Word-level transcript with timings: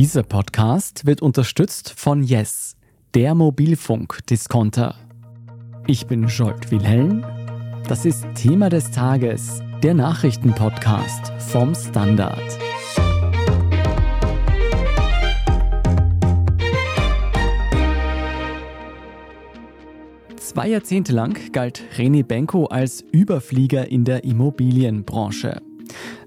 Dieser 0.00 0.22
Podcast 0.22 1.04
wird 1.04 1.20
unterstützt 1.20 1.92
von 1.94 2.22
Yes, 2.22 2.74
der 3.12 3.34
Mobilfunk-Discounter. 3.34 4.94
Ich 5.86 6.06
bin 6.06 6.26
Jolt 6.26 6.70
Wilhelm. 6.70 7.22
Das 7.86 8.06
ist 8.06 8.24
Thema 8.34 8.70
des 8.70 8.92
Tages, 8.92 9.60
der 9.82 9.92
Nachrichtenpodcast 9.92 11.30
vom 11.50 11.74
Standard. 11.74 12.40
Zwei 20.38 20.68
Jahrzehnte 20.68 21.12
lang 21.12 21.52
galt 21.52 21.82
René 21.98 22.24
Benko 22.24 22.64
als 22.64 23.04
Überflieger 23.12 23.86
in 23.88 24.06
der 24.06 24.24
Immobilienbranche. 24.24 25.60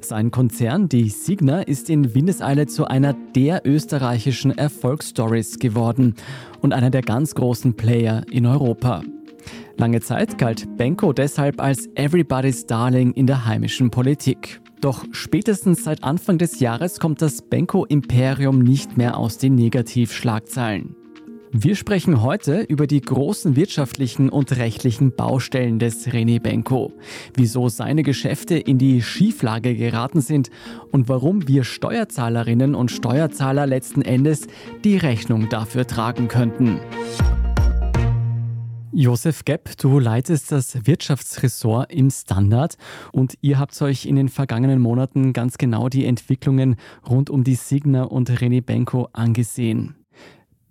Sein 0.03 0.31
Konzern, 0.31 0.89
die 0.89 1.09
Signa, 1.09 1.61
ist 1.61 1.89
in 1.89 2.13
Windeseile 2.13 2.67
zu 2.67 2.85
einer 2.85 3.13
der 3.35 3.61
österreichischen 3.65 4.51
Erfolgsstories 4.51 5.59
geworden 5.59 6.15
und 6.61 6.73
einer 6.73 6.89
der 6.89 7.01
ganz 7.01 7.35
großen 7.35 7.75
Player 7.75 8.23
in 8.29 8.45
Europa. 8.45 9.01
Lange 9.77 10.01
Zeit 10.01 10.37
galt 10.37 10.77
Benko 10.77 11.13
deshalb 11.13 11.61
als 11.61 11.87
Everybody's 11.95 12.65
Darling 12.65 13.13
in 13.13 13.27
der 13.27 13.45
heimischen 13.45 13.91
Politik. 13.91 14.61
Doch 14.81 15.05
spätestens 15.11 15.83
seit 15.85 16.03
Anfang 16.03 16.37
des 16.37 16.59
Jahres 16.59 16.99
kommt 16.99 17.21
das 17.21 17.41
Benko-Imperium 17.41 18.59
nicht 18.59 18.97
mehr 18.97 19.17
aus 19.17 19.37
den 19.37 19.55
Negativschlagzeilen. 19.55 20.95
Wir 21.55 21.75
sprechen 21.75 22.23
heute 22.23 22.61
über 22.61 22.87
die 22.87 22.99
großen 22.99 23.55
wirtschaftlichen 23.55 24.29
und 24.29 24.57
rechtlichen 24.57 25.15
Baustellen 25.15 25.77
des 25.77 26.07
René 26.07 26.41
Benko, 26.41 26.93
wieso 27.35 27.69
seine 27.69 28.01
Geschäfte 28.01 28.57
in 28.57 28.79
die 28.79 29.03
Schieflage 29.03 29.75
geraten 29.75 30.19
sind 30.19 30.49
und 30.91 31.09
warum 31.09 31.47
wir 31.47 31.63
Steuerzahlerinnen 31.63 32.73
und 32.73 32.89
Steuerzahler 32.89 33.67
letzten 33.67 34.01
Endes 34.01 34.47
die 34.83 34.97
Rechnung 34.97 35.47
dafür 35.47 35.85
tragen 35.85 36.27
könnten. 36.27 36.79
Josef 38.91 39.45
Gepp, 39.45 39.77
du 39.77 39.99
leitest 39.99 40.51
das 40.51 40.87
Wirtschaftsressort 40.87 41.93
im 41.93 42.09
Standard 42.09 42.77
und 43.11 43.35
ihr 43.41 43.59
habt 43.59 43.79
euch 43.83 44.07
in 44.07 44.15
den 44.15 44.29
vergangenen 44.29 44.79
Monaten 44.81 45.33
ganz 45.33 45.59
genau 45.59 45.87
die 45.87 46.05
Entwicklungen 46.05 46.77
rund 47.07 47.29
um 47.29 47.43
die 47.43 47.55
Signa 47.55 48.05
und 48.05 48.31
René 48.31 48.63
Benko 48.63 49.09
angesehen. 49.13 50.02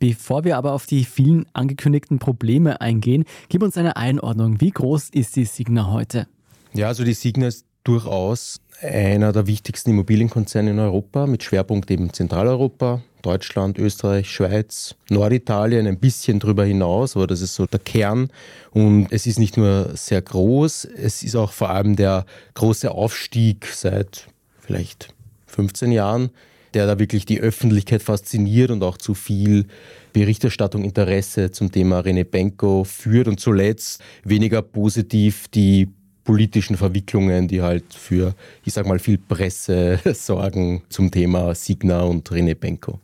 Bevor 0.03 0.43
wir 0.43 0.57
aber 0.57 0.73
auf 0.73 0.87
die 0.87 1.05
vielen 1.05 1.47
angekündigten 1.53 2.19
Probleme 2.19 2.81
eingehen, 2.81 3.25
gib 3.49 3.63
uns 3.63 3.77
eine 3.77 3.97
Einordnung. 3.97 4.61
Wie 4.61 4.73
groß 4.73 5.11
ist 5.11 5.37
die 5.37 5.45
Signa 5.45 5.93
heute? 5.93 6.27
Ja, 6.73 6.89
also 6.89 7.05
die 7.05 7.15
Signa 7.15 7.47
ist 7.47 7.67
durchaus 7.85 8.61
einer 8.81 9.33
der 9.33 9.47
wichtigsten 9.47 9.91
Immobilienkonzerne 9.91 10.73
in 10.73 10.81
Europa 10.81 11.29
mit 11.29 11.45
Schwerpunkt 11.45 11.89
eben 11.93 12.13
Zentraleuropa, 12.13 13.01
Deutschland, 13.23 13.79
Österreich, 13.79 14.29
Schweiz, 14.29 14.97
Norditalien, 15.09 15.87
ein 15.87 16.01
bisschen 16.01 16.41
drüber 16.41 16.65
hinaus, 16.65 17.15
aber 17.15 17.29
das 17.29 17.41
ist 17.41 17.55
so 17.55 17.67
der 17.67 17.79
Kern. 17.79 18.29
Und 18.73 19.07
es 19.13 19.29
ist 19.29 19.39
nicht 19.39 19.57
nur 19.57 19.97
sehr 19.97 20.21
groß, 20.21 20.85
es 20.85 21.23
ist 21.23 21.37
auch 21.37 21.53
vor 21.53 21.71
allem 21.71 21.95
der 21.95 22.27
große 22.55 22.91
Aufstieg 22.91 23.69
seit 23.73 24.27
vielleicht 24.59 25.15
15 25.47 25.93
Jahren 25.93 26.31
der 26.75 26.87
da 26.87 26.99
wirklich 26.99 27.27
die 27.27 27.41
Öffentlichkeit 27.41 28.03
fasziniert 28.03 28.71
und 28.71 28.83
auch 28.83 28.97
zu 28.97 29.15
viel 29.15 29.67
Berichterstattung, 30.13 30.85
Interesse 30.85 31.51
zum 31.51 31.73
Thema 31.73 32.01
René 32.01 32.25
Benko 32.25 32.85
führt. 32.85 33.29
Und 33.29 33.41
zuletzt 33.41 34.03
weniger 34.25 34.63
positiv 34.63 35.49
die 35.49 35.89
politischen 36.25 36.77
Verwicklungen, 36.77 37.49
die 37.49 37.63
halt 37.63 37.95
für, 37.95 38.35
ich 38.65 38.73
sag 38.73 38.87
mal, 38.87 38.99
viel 38.99 39.19
Presse 39.19 39.99
sorgen 40.15 40.83
zum 40.89 41.11
Thema 41.11 41.55
Signa 41.55 42.03
und 42.03 42.29
René 42.31 42.55
Benko. 42.55 43.01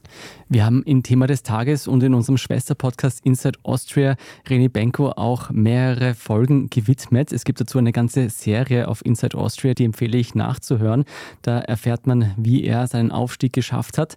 Wir 0.51 0.65
haben 0.65 0.83
im 0.85 1.03
Thema 1.03 1.27
des 1.27 1.43
Tages 1.43 1.87
und 1.87 2.03
in 2.03 2.15
unserem 2.15 2.39
Schwesterpodcast 2.39 3.21
Inside 3.25 3.59
Austria 3.65 4.17
René 4.47 4.71
Benko 4.71 5.11
auch 5.11 5.51
mehrere 5.51 6.15
Folgen 6.15 6.71
gewidmet. 6.71 7.33
Es 7.33 7.45
gibt 7.45 7.61
dazu 7.61 7.77
eine 7.77 7.93
ganze 7.93 8.31
Serie 8.31 8.89
auf 8.89 9.05
Inside 9.05 9.37
Austria, 9.37 9.75
die 9.75 9.85
empfehle 9.85 10.17
ich 10.17 10.35
nachzuhören. 10.35 11.05
Da 11.43 11.59
erfährt 11.59 12.07
man, 12.07 12.33
wie 12.39 12.65
er 12.65 12.87
seinen 12.87 13.11
Aufstieg 13.11 13.53
geschafft 13.53 13.99
hat. 13.99 14.17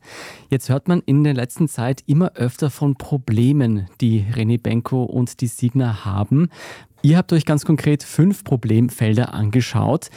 Jetzt 0.50 0.70
hört 0.70 0.88
man 0.88 1.02
in 1.06 1.26
der 1.26 1.34
letzten 1.34 1.68
Zeit 1.68 2.02
immer 2.06 2.32
öfter 2.36 2.70
von 2.70 2.96
Problemen, 2.96 3.90
die 4.00 4.26
René 4.34 4.62
Benko 4.62 5.04
und 5.04 5.42
die 5.42 5.48
Signa 5.48 6.06
haben. 6.06 6.50
Ihr 7.04 7.18
habt 7.18 7.34
euch 7.34 7.46
ganz 7.46 7.66
konkret 7.66 8.04
fünf 8.04 8.44
Problemfelder 8.44 9.34
angeschaut. 9.34 10.10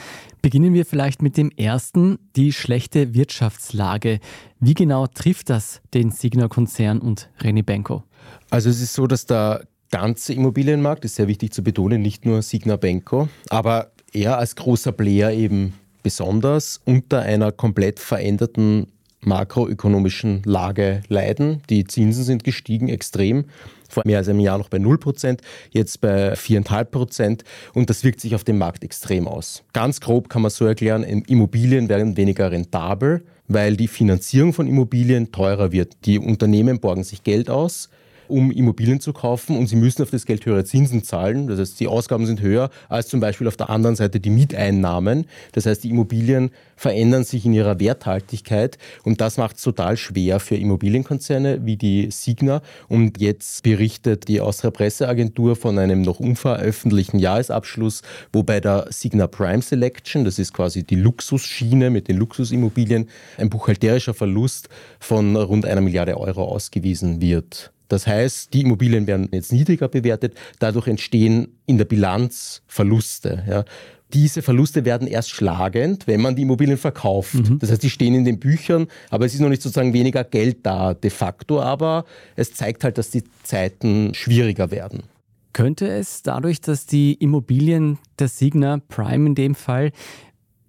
Beginnen 0.43 0.75
wir 0.75 0.85
vielleicht 0.85 1.23
mit 1.23 1.39
dem 1.39 1.51
ersten, 1.51 2.19
die 2.37 2.53
schlechte 2.53 3.15
Wirtschaftslage. 3.15 4.21
Wie 4.61 4.75
genau 4.75 5.07
trifft 5.07 5.49
das 5.49 5.81
den 5.95 6.11
Signa-Konzern 6.11 6.99
und 6.99 7.31
René 7.41 7.63
Benko? 7.63 8.03
Also 8.51 8.69
es 8.69 8.83
ist 8.83 8.93
so, 8.93 9.07
dass 9.07 9.25
der 9.25 9.67
ganze 9.91 10.35
Immobilienmarkt, 10.35 11.07
ist 11.07 11.15
sehr 11.15 11.29
wichtig 11.29 11.55
zu 11.55 11.63
betonen, 11.63 12.03
nicht 12.03 12.27
nur 12.27 12.43
Signa 12.43 12.77
Benko, 12.77 13.29
aber 13.49 13.93
er 14.13 14.37
als 14.37 14.55
großer 14.55 14.93
Player 14.93 15.33
eben 15.33 15.73
besonders 16.03 16.83
unter 16.85 17.23
einer 17.23 17.51
komplett 17.51 17.99
veränderten 17.99 18.89
makroökonomischen 19.23 20.43
Lage 20.45 21.03
leiden. 21.09 21.63
Die 21.71 21.85
Zinsen 21.85 22.25
sind 22.25 22.45
gestiegen 22.45 22.91
extrem 22.91 23.47
vor 23.89 24.03
mehr 24.07 24.19
als 24.19 24.29
einem 24.29 24.41
Jahr 24.41 24.59
noch 24.59 24.69
bei 24.69 24.79
0%, 24.79 25.39
jetzt 25.71 26.01
bei 26.01 26.35
4,5% 26.35 27.43
und 27.75 27.91
das 27.91 28.05
wirkt 28.05 28.21
sich 28.21 28.35
auf 28.35 28.45
den 28.45 28.59
Markt 28.59 28.85
extrem 28.85 29.29
aus. 29.29 29.63
Ganz 29.73 30.01
grob 30.01 30.29
kann 30.29 30.43
man 30.43 30.51
so 30.51 30.65
erklären, 30.65 31.03
Immobilien 31.03 31.89
werden 31.89 32.17
weniger 32.17 32.51
rentabel, 32.51 33.25
weil 33.49 33.77
die 33.77 33.89
Finanzierung 33.89 34.53
von 34.53 34.67
Immobilien 34.67 35.33
teurer 35.33 35.73
wird. 35.73 35.97
Die 36.05 36.19
Unternehmen 36.19 36.81
borgen 36.81 37.05
sich 37.05 37.23
Geld 37.23 37.51
aus, 37.51 37.91
um 38.29 38.51
Immobilien 38.51 39.01
zu 39.01 39.13
kaufen 39.13 39.57
und 39.57 39.67
sie 39.67 39.77
müssen 39.77 40.03
auf 40.03 40.11
das 40.11 40.27
Geld 40.27 40.47
höhere 40.47 40.65
Zinsen 40.65 41.03
zahlen. 41.03 41.47
Das 41.47 41.59
heißt, 41.59 41.81
die 41.81 41.89
Ausgaben 41.89 42.27
sind 42.27 42.41
höher 42.41 42.71
als 42.89 43.09
zum 43.09 43.21
Beispiel 43.21 43.49
auf 43.49 43.57
der 43.57 43.71
anderen 43.71 43.97
Seite 43.97 44.21
die 44.21 44.31
Mieteinnahmen. 44.31 45.27
Das 45.53 45.67
heißt, 45.67 45.85
die 45.85 45.91
Immobilien 45.91 46.51
verändern 46.77 47.25
sich 47.25 47.45
in 47.45 47.53
ihrer 47.53 47.81
Werthaltigkeit 47.81 48.79
und 49.03 49.21
das 49.21 49.37
macht 49.37 49.57
es 49.57 49.63
total 49.63 49.97
schwer 49.97 50.41
für 50.41 50.57
Immobilienkonzerne 50.57 51.65
wie 51.65 51.77
die 51.77 52.11
Signa. 52.11 52.63
Und 52.89 53.21
jetzt 53.21 53.63
berichtet 53.63 54.29
die 54.29 54.41
Austria 54.41 54.71
Presseagentur 54.71 55.57
von 55.57 55.79
einem 55.79 56.03
noch 56.03 56.21
unveröffentlichten 56.21 57.19
Jahresabschluss, 57.19 58.03
wo 58.33 58.43
bei 58.43 58.61
der 58.61 58.87
Signa 58.91 59.27
Prime 59.27 59.63
Selection, 59.63 60.25
das 60.25 60.39
ist 60.39 60.53
quasi 60.53 60.85
die 60.85 60.97
Luxusschiene 60.97 61.91
mit 61.91 62.09
den 62.09 62.17
Luxusimmobilien, 62.17 63.09
ein 63.39 63.51
buchhalterischer 63.51 64.15
Verlust 64.15 64.69
von 65.01 65.37
rund 65.37 65.67
einer 65.67 65.81
Milliarde 65.81 66.19
Euro 66.19 66.45
ausgewiesen 66.45 67.21
wird. 67.21 67.74
Das 67.89 68.07
heißt, 68.07 68.53
die 68.55 68.63
Immobilien 68.63 69.07
werden 69.07 69.29
jetzt 69.33 69.53
niedriger 69.53 69.89
bewertet, 69.89 70.35
dadurch 70.59 70.87
entstehen 70.87 71.49
in 71.67 71.79
der 71.79 71.85
Bilanz 71.85 72.63
Verluste. 72.67 73.45
Ja. 73.49 73.65
Diese 74.13 74.43
Verluste 74.43 74.85
werden 74.85 75.09
erst 75.09 75.31
schlagend, 75.31 76.07
wenn 76.07 76.21
man 76.21 76.37
die 76.37 76.43
Immobilien 76.43 76.79
verkauft. 76.79 77.35
Mhm. 77.35 77.59
Das 77.59 77.71
heißt, 77.71 77.83
die 77.83 77.91
stehen 77.91 78.15
in 78.15 78.25
den 78.25 78.39
Büchern, 78.39 78.87
aber 79.11 79.27
es 79.27 79.35
ist 79.35 79.41
noch 79.41 79.49
nicht 79.49 79.63
sozusagen 79.63 79.93
weniger 79.93 80.23
Geld 80.23 80.59
da 80.63 80.95
de 80.95 81.11
facto, 81.11 81.61
aber 81.61 82.05
es 82.37 82.55
zeigt 82.55 82.85
halt, 82.85 82.97
dass 82.97 83.11
die 83.11 83.25
Zeiten 83.43 84.15
schwieriger 84.15 84.71
werden. 84.71 85.05
Könnte 85.53 85.89
es 85.89 86.23
dadurch, 86.23 86.61
dass 86.61 86.87
die 86.87 87.15
Immobilien 87.15 87.99
der 88.19 88.29
Signa 88.29 88.81
Prime 88.89 89.27
in 89.27 89.35
dem 89.35 89.55
Fall 89.55 89.93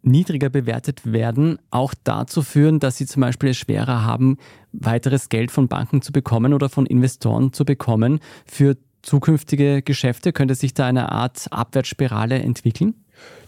niedriger 0.06 0.50
bewertet 0.50 1.12
werden, 1.12 1.58
auch 1.72 1.94
dazu 2.04 2.42
führen, 2.42 2.80
dass 2.80 2.98
sie 2.98 3.06
zum 3.06 3.22
Beispiel 3.22 3.50
es 3.50 3.58
schwerer 3.58 4.04
haben, 4.04 4.38
weiteres 4.72 5.30
Geld 5.30 5.52
von 5.52 5.68
Banken 5.68 6.02
zu 6.02 6.12
bekommen 6.12 6.54
oder 6.54 6.70
von 6.70 6.86
Investoren 6.86 7.54
zu 7.54 7.66
bekommen. 7.66 8.20
Für 8.46 8.78
zukünftige 9.02 9.82
Geschäfte 9.82 10.34
könnte 10.34 10.56
sich 10.56 10.74
da 10.74 10.86
eine 10.86 11.12
Art 11.12 11.48
Abwärtsspirale 11.52 12.40
entwickeln? 12.40 13.05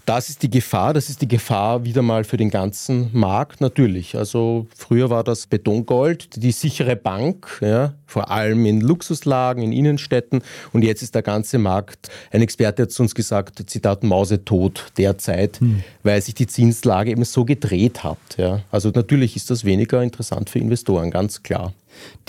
Das 0.08 0.30
ist 0.30 0.42
die 0.42 0.50
Gefahr, 0.50 0.94
das 0.94 1.10
ist 1.10 1.22
die 1.22 1.28
Gefahr 1.28 1.84
wieder 1.84 2.02
mal 2.02 2.24
für 2.24 2.38
den 2.38 2.50
ganzen 2.50 3.10
Markt 3.12 3.60
natürlich. 3.60 4.16
Also 4.16 4.66
früher 4.74 5.10
war 5.10 5.26
das 5.26 5.48
Betongold, 5.48 6.42
die 6.42 6.54
sichere 6.54 6.96
Bank, 6.96 7.60
ja, 7.60 7.94
vor 8.06 8.32
allem 8.32 8.66
in 8.66 8.80
Luxuslagen, 8.80 9.62
in 9.64 9.74
Innenstädten 9.74 10.44
und 10.72 10.84
jetzt 10.84 11.02
ist 11.02 11.14
der 11.14 11.24
ganze 11.24 11.58
Markt, 11.58 12.10
ein 12.32 12.42
Experte 12.42 12.84
hat 12.84 12.92
zu 12.92 13.04
uns 13.04 13.16
gesagt, 13.16 13.70
Zitat 13.70 14.04
Mausetot 14.04 14.94
derzeit, 14.98 15.60
hm. 15.60 15.84
weil 16.04 16.22
sich 16.22 16.36
die 16.36 16.48
Zinslage 16.48 17.12
eben 17.12 17.26
so 17.26 17.44
gedreht 17.44 18.06
hat. 18.06 18.18
Ja. 18.38 18.62
Also 18.72 18.92
natürlich 18.96 19.36
ist 19.36 19.52
das 19.52 19.66
weniger 19.66 20.02
interessant 20.02 20.50
für 20.50 20.60
Investoren, 20.60 21.12
ganz 21.12 21.44
klar. 21.44 21.74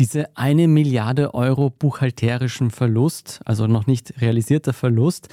Diese 0.01 0.37
eine 0.37 0.67
Milliarde 0.67 1.33
Euro 1.33 1.71
buchhalterischen 1.71 2.73
Verlust, 2.73 3.39
also 3.45 3.69
noch 3.69 3.87
nicht 3.87 4.21
realisierter 4.21 4.73
Verlust, 4.73 5.29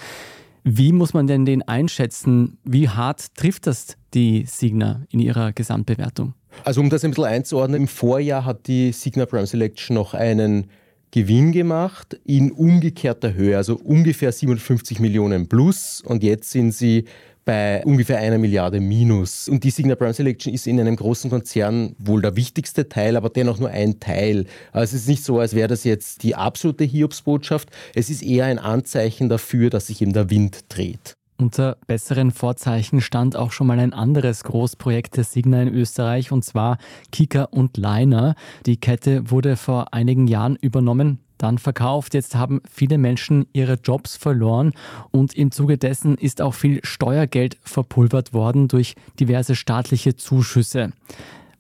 wie 0.68 0.92
muss 0.92 1.14
man 1.14 1.28
denn 1.28 1.46
den 1.46 1.62
einschätzen? 1.62 2.58
Wie 2.64 2.90
hart 2.90 3.36
trifft 3.36 3.68
das 3.68 3.98
die 4.16 4.46
Signa 4.48 5.04
in 5.10 5.20
ihrer 5.20 5.54
Gesamtbewertung? 5.54 6.34
Also 6.64 6.82
um 6.82 6.90
das 6.90 7.06
ein 7.06 7.12
bisschen 7.12 7.26
einzuordnen, 7.26 7.82
im 7.82 7.88
Vorjahr 7.88 8.46
hat 8.46 8.66
die 8.66 8.92
Signa 8.92 9.28
Prime 9.28 9.46
Selection 9.46 9.94
noch 9.94 10.16
einen 10.16 10.66
Gewinn 11.12 11.52
gemacht 11.52 12.20
in 12.26 12.52
umgekehrter 12.52 13.36
Höhe, 13.36 13.56
also 13.56 13.76
ungefähr 13.76 14.32
57 14.32 15.00
Millionen 15.00 15.48
plus 15.48 16.02
und 16.02 16.24
jetzt 16.24 16.50
sind 16.50 16.72
sie 16.72 17.06
bei 17.46 17.84
ungefähr 17.86 18.18
einer 18.18 18.40
Milliarde 18.40 18.80
Minus. 18.80 19.48
Und 19.48 19.64
die 19.64 19.70
Signal 19.70 19.96
Prime 19.96 20.14
Selection 20.14 20.54
ist 20.54 20.68
in 20.68 20.80
einem 20.80 20.96
großen 20.96 21.30
Konzern 21.30 21.96
wohl 22.00 22.22
der 22.22 22.36
wichtigste 22.36 22.90
Teil, 22.90 23.16
aber 23.16 23.30
dennoch 23.30 23.60
nur 23.60 23.70
ein 23.70 24.00
Teil. 24.00 24.46
Also 24.72 24.96
es 24.96 25.04
ist 25.04 25.08
nicht 25.08 25.24
so, 25.24 25.40
als 25.40 25.56
wäre 25.56 25.68
das 25.68 25.84
jetzt 25.84 26.24
die 26.24 26.36
absolute 26.36 26.84
Hiobsbotschaft. 26.84 27.70
Es 27.94 28.10
ist 28.10 28.24
eher 28.24 28.46
ein 28.46 28.60
Anzeichen 28.60 29.30
dafür, 29.30 29.70
dass 29.70 29.88
sich 29.88 30.02
eben 30.02 30.14
der 30.14 30.30
Wind 30.30 30.66
dreht. 30.70 31.16
Unter 31.38 31.78
besseren 31.86 32.32
Vorzeichen 32.32 33.02
stand 33.02 33.36
auch 33.36 33.52
schon 33.52 33.68
mal 33.68 33.78
ein 33.80 33.92
anderes 33.92 34.46
Großprojekt 34.46 35.18
der 35.18 35.26
Signa 35.26 35.62
in 35.62 35.68
Österreich 35.68 36.32
und 36.32 36.46
zwar 36.46 36.78
Kika 37.12 37.44
und 37.44 37.76
Liner. 37.76 38.36
Die 38.66 38.78
Kette 38.78 39.30
wurde 39.30 39.58
vor 39.58 39.94
einigen 39.94 40.28
Jahren 40.28 40.56
übernommen, 40.56 41.20
dann 41.38 41.58
verkauft. 41.58 42.14
Jetzt 42.14 42.36
haben 42.36 42.62
viele 42.70 42.98
Menschen 42.98 43.48
ihre 43.54 43.74
Jobs 43.74 44.18
verloren 44.18 44.74
und 45.12 45.34
im 45.36 45.52
Zuge 45.52 45.78
dessen 45.78 46.18
ist 46.18 46.42
auch 46.42 46.54
viel 46.54 46.80
Steuergeld 46.84 47.58
verpulvert 47.64 48.34
worden 48.34 48.68
durch 48.68 48.96
diverse 49.20 49.56
staatliche 49.56 50.16
Zuschüsse. 50.16 50.92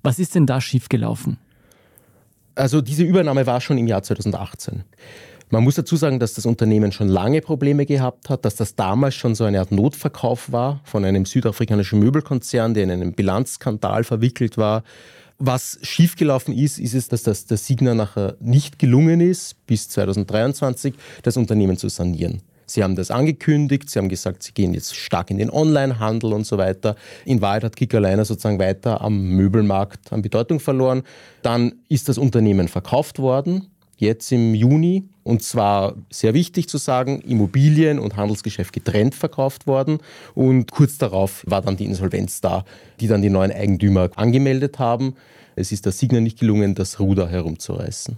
Was 0.03 0.19
ist 0.19 0.35
denn 0.35 0.45
da 0.45 0.61
schiefgelaufen? 0.61 1.37
Also 2.55 2.81
diese 2.81 3.03
Übernahme 3.03 3.45
war 3.45 3.59
schon 3.59 3.77
im 3.77 3.87
Jahr 3.87 4.03
2018. 4.03 4.83
Man 5.51 5.63
muss 5.63 5.75
dazu 5.75 5.95
sagen, 5.95 6.19
dass 6.19 6.33
das 6.33 6.45
Unternehmen 6.45 6.91
schon 6.91 7.07
lange 7.07 7.41
Probleme 7.41 7.85
gehabt 7.85 8.29
hat, 8.29 8.45
dass 8.45 8.55
das 8.55 8.75
damals 8.75 9.13
schon 9.13 9.35
so 9.35 9.43
eine 9.43 9.59
Art 9.59 9.71
Notverkauf 9.71 10.51
war 10.51 10.81
von 10.83 11.05
einem 11.05 11.25
südafrikanischen 11.25 11.99
Möbelkonzern, 11.99 12.73
der 12.73 12.83
in 12.83 12.91
einen 12.91 13.13
Bilanzskandal 13.13 14.03
verwickelt 14.03 14.57
war. 14.57 14.83
Was 15.37 15.77
schiefgelaufen 15.81 16.57
ist, 16.57 16.79
ist 16.79 16.93
es, 16.93 17.09
dass 17.09 17.23
das 17.23 17.45
der 17.45 17.57
Signa 17.57 17.93
nachher 17.93 18.37
nicht 18.39 18.79
gelungen 18.79 19.19
ist, 19.19 19.65
bis 19.67 19.89
2023 19.89 20.93
das 21.23 21.35
Unternehmen 21.35 21.77
zu 21.77 21.89
sanieren. 21.89 22.41
Sie 22.67 22.83
haben 22.83 22.95
das 22.95 23.11
angekündigt, 23.11 23.89
sie 23.89 23.99
haben 23.99 24.09
gesagt, 24.09 24.43
sie 24.43 24.53
gehen 24.53 24.73
jetzt 24.73 24.95
stark 24.95 25.29
in 25.29 25.37
den 25.37 25.51
Onlinehandel 25.51 26.33
und 26.33 26.47
so 26.47 26.57
weiter. 26.57 26.95
In 27.25 27.41
Wahrheit 27.41 27.63
hat 27.63 27.75
Kickerliner 27.75 28.25
sozusagen 28.25 28.59
weiter 28.59 29.01
am 29.01 29.29
Möbelmarkt 29.29 30.11
an 30.11 30.21
Bedeutung 30.21 30.59
verloren. 30.59 31.03
Dann 31.43 31.75
ist 31.89 32.09
das 32.09 32.17
Unternehmen 32.17 32.67
verkauft 32.67 33.19
worden 33.19 33.67
jetzt 33.97 34.31
im 34.31 34.55
Juni. 34.55 35.05
Und 35.23 35.41
zwar 35.41 35.95
sehr 36.11 36.33
wichtig 36.33 36.69
zu 36.69 36.77
sagen, 36.77 37.21
Immobilien 37.21 37.97
und 37.97 38.15
Handelsgeschäft 38.15 38.73
getrennt 38.73 39.15
verkauft 39.15 39.65
worden. 39.65 39.99
Und 40.35 40.71
kurz 40.71 40.97
darauf 40.97 41.43
war 41.47 41.61
dann 41.61 41.77
die 41.77 41.85
Insolvenz 41.85 42.41
da, 42.41 42.63
die 42.99 43.07
dann 43.07 43.21
die 43.21 43.29
neuen 43.29 43.51
Eigentümer 43.51 44.09
angemeldet 44.15 44.77
haben. 44.77 45.15
Es 45.55 45.71
ist 45.71 45.85
der 45.85 45.93
Signer 45.93 46.21
nicht 46.21 46.39
gelungen, 46.39 46.75
das 46.75 46.99
Ruder 46.99 47.27
herumzureißen. 47.27 48.17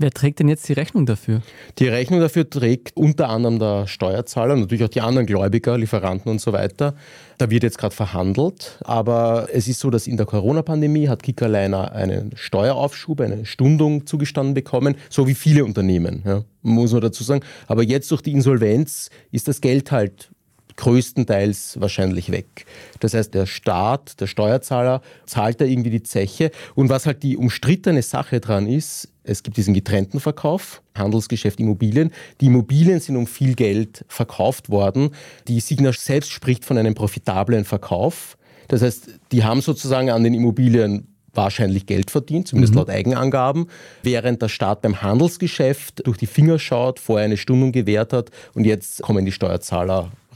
Wer 0.00 0.12
trägt 0.12 0.38
denn 0.38 0.48
jetzt 0.48 0.66
die 0.66 0.72
Rechnung 0.72 1.04
dafür? 1.04 1.42
Die 1.78 1.86
Rechnung 1.86 2.20
dafür 2.20 2.48
trägt 2.48 2.96
unter 2.96 3.28
anderem 3.28 3.58
der 3.58 3.86
Steuerzahler, 3.86 4.56
natürlich 4.56 4.82
auch 4.82 4.88
die 4.88 5.02
anderen 5.02 5.26
Gläubiger, 5.26 5.76
Lieferanten 5.76 6.32
und 6.32 6.40
so 6.40 6.54
weiter. 6.54 6.94
Da 7.36 7.50
wird 7.50 7.64
jetzt 7.64 7.76
gerade 7.76 7.94
verhandelt, 7.94 8.78
aber 8.82 9.48
es 9.52 9.68
ist 9.68 9.78
so, 9.78 9.90
dass 9.90 10.06
in 10.06 10.16
der 10.16 10.24
Corona-Pandemie 10.24 11.08
hat 11.08 11.22
Kickerliner 11.22 11.92
einen 11.92 12.30
Steueraufschub, 12.34 13.20
eine 13.20 13.44
Stundung 13.44 14.06
zugestanden 14.06 14.54
bekommen, 14.54 14.94
so 15.10 15.26
wie 15.26 15.34
viele 15.34 15.66
Unternehmen, 15.66 16.22
ja, 16.24 16.44
muss 16.62 16.92
man 16.92 17.02
dazu 17.02 17.22
sagen. 17.22 17.42
Aber 17.66 17.82
jetzt 17.82 18.10
durch 18.10 18.22
die 18.22 18.32
Insolvenz 18.32 19.10
ist 19.32 19.48
das 19.48 19.60
Geld 19.60 19.92
halt 19.92 20.30
größtenteils 20.80 21.80
wahrscheinlich 21.80 22.32
weg. 22.32 22.66
Das 22.98 23.14
heißt, 23.14 23.34
der 23.34 23.46
Staat, 23.46 24.20
der 24.20 24.26
Steuerzahler 24.26 25.02
zahlt 25.26 25.60
da 25.60 25.64
irgendwie 25.64 25.90
die 25.90 26.02
Zeche. 26.02 26.50
Und 26.74 26.88
was 26.88 27.06
halt 27.06 27.22
die 27.22 27.36
umstrittene 27.36 28.02
Sache 28.02 28.40
dran 28.40 28.66
ist, 28.66 29.08
es 29.22 29.42
gibt 29.42 29.58
diesen 29.58 29.74
getrennten 29.74 30.18
Verkauf, 30.18 30.82
Handelsgeschäft 30.96 31.60
Immobilien. 31.60 32.10
Die 32.40 32.46
Immobilien 32.46 32.98
sind 32.98 33.16
um 33.16 33.26
viel 33.26 33.54
Geld 33.54 34.04
verkauft 34.08 34.70
worden. 34.70 35.10
Die 35.46 35.60
Signa 35.60 35.92
selbst 35.92 36.32
spricht 36.32 36.64
von 36.64 36.78
einem 36.78 36.94
profitablen 36.94 37.64
Verkauf. 37.64 38.36
Das 38.68 38.82
heißt, 38.82 39.20
die 39.32 39.44
haben 39.44 39.60
sozusagen 39.60 40.10
an 40.10 40.24
den 40.24 40.34
Immobilien 40.34 41.06
wahrscheinlich 41.34 41.86
Geld 41.86 42.10
verdient, 42.10 42.48
zumindest 42.48 42.72
mhm. 42.72 42.78
laut 42.78 42.90
Eigenangaben, 42.90 43.66
während 44.02 44.42
der 44.42 44.48
Staat 44.48 44.82
beim 44.82 45.02
Handelsgeschäft 45.02 46.06
durch 46.06 46.16
die 46.16 46.26
Finger 46.26 46.58
schaut, 46.58 46.98
vorher 46.98 47.26
eine 47.26 47.36
Stundung 47.36 47.70
gewährt 47.70 48.12
hat 48.12 48.30
und 48.54 48.64
jetzt 48.64 49.02
kommen 49.02 49.24
die 49.24 49.32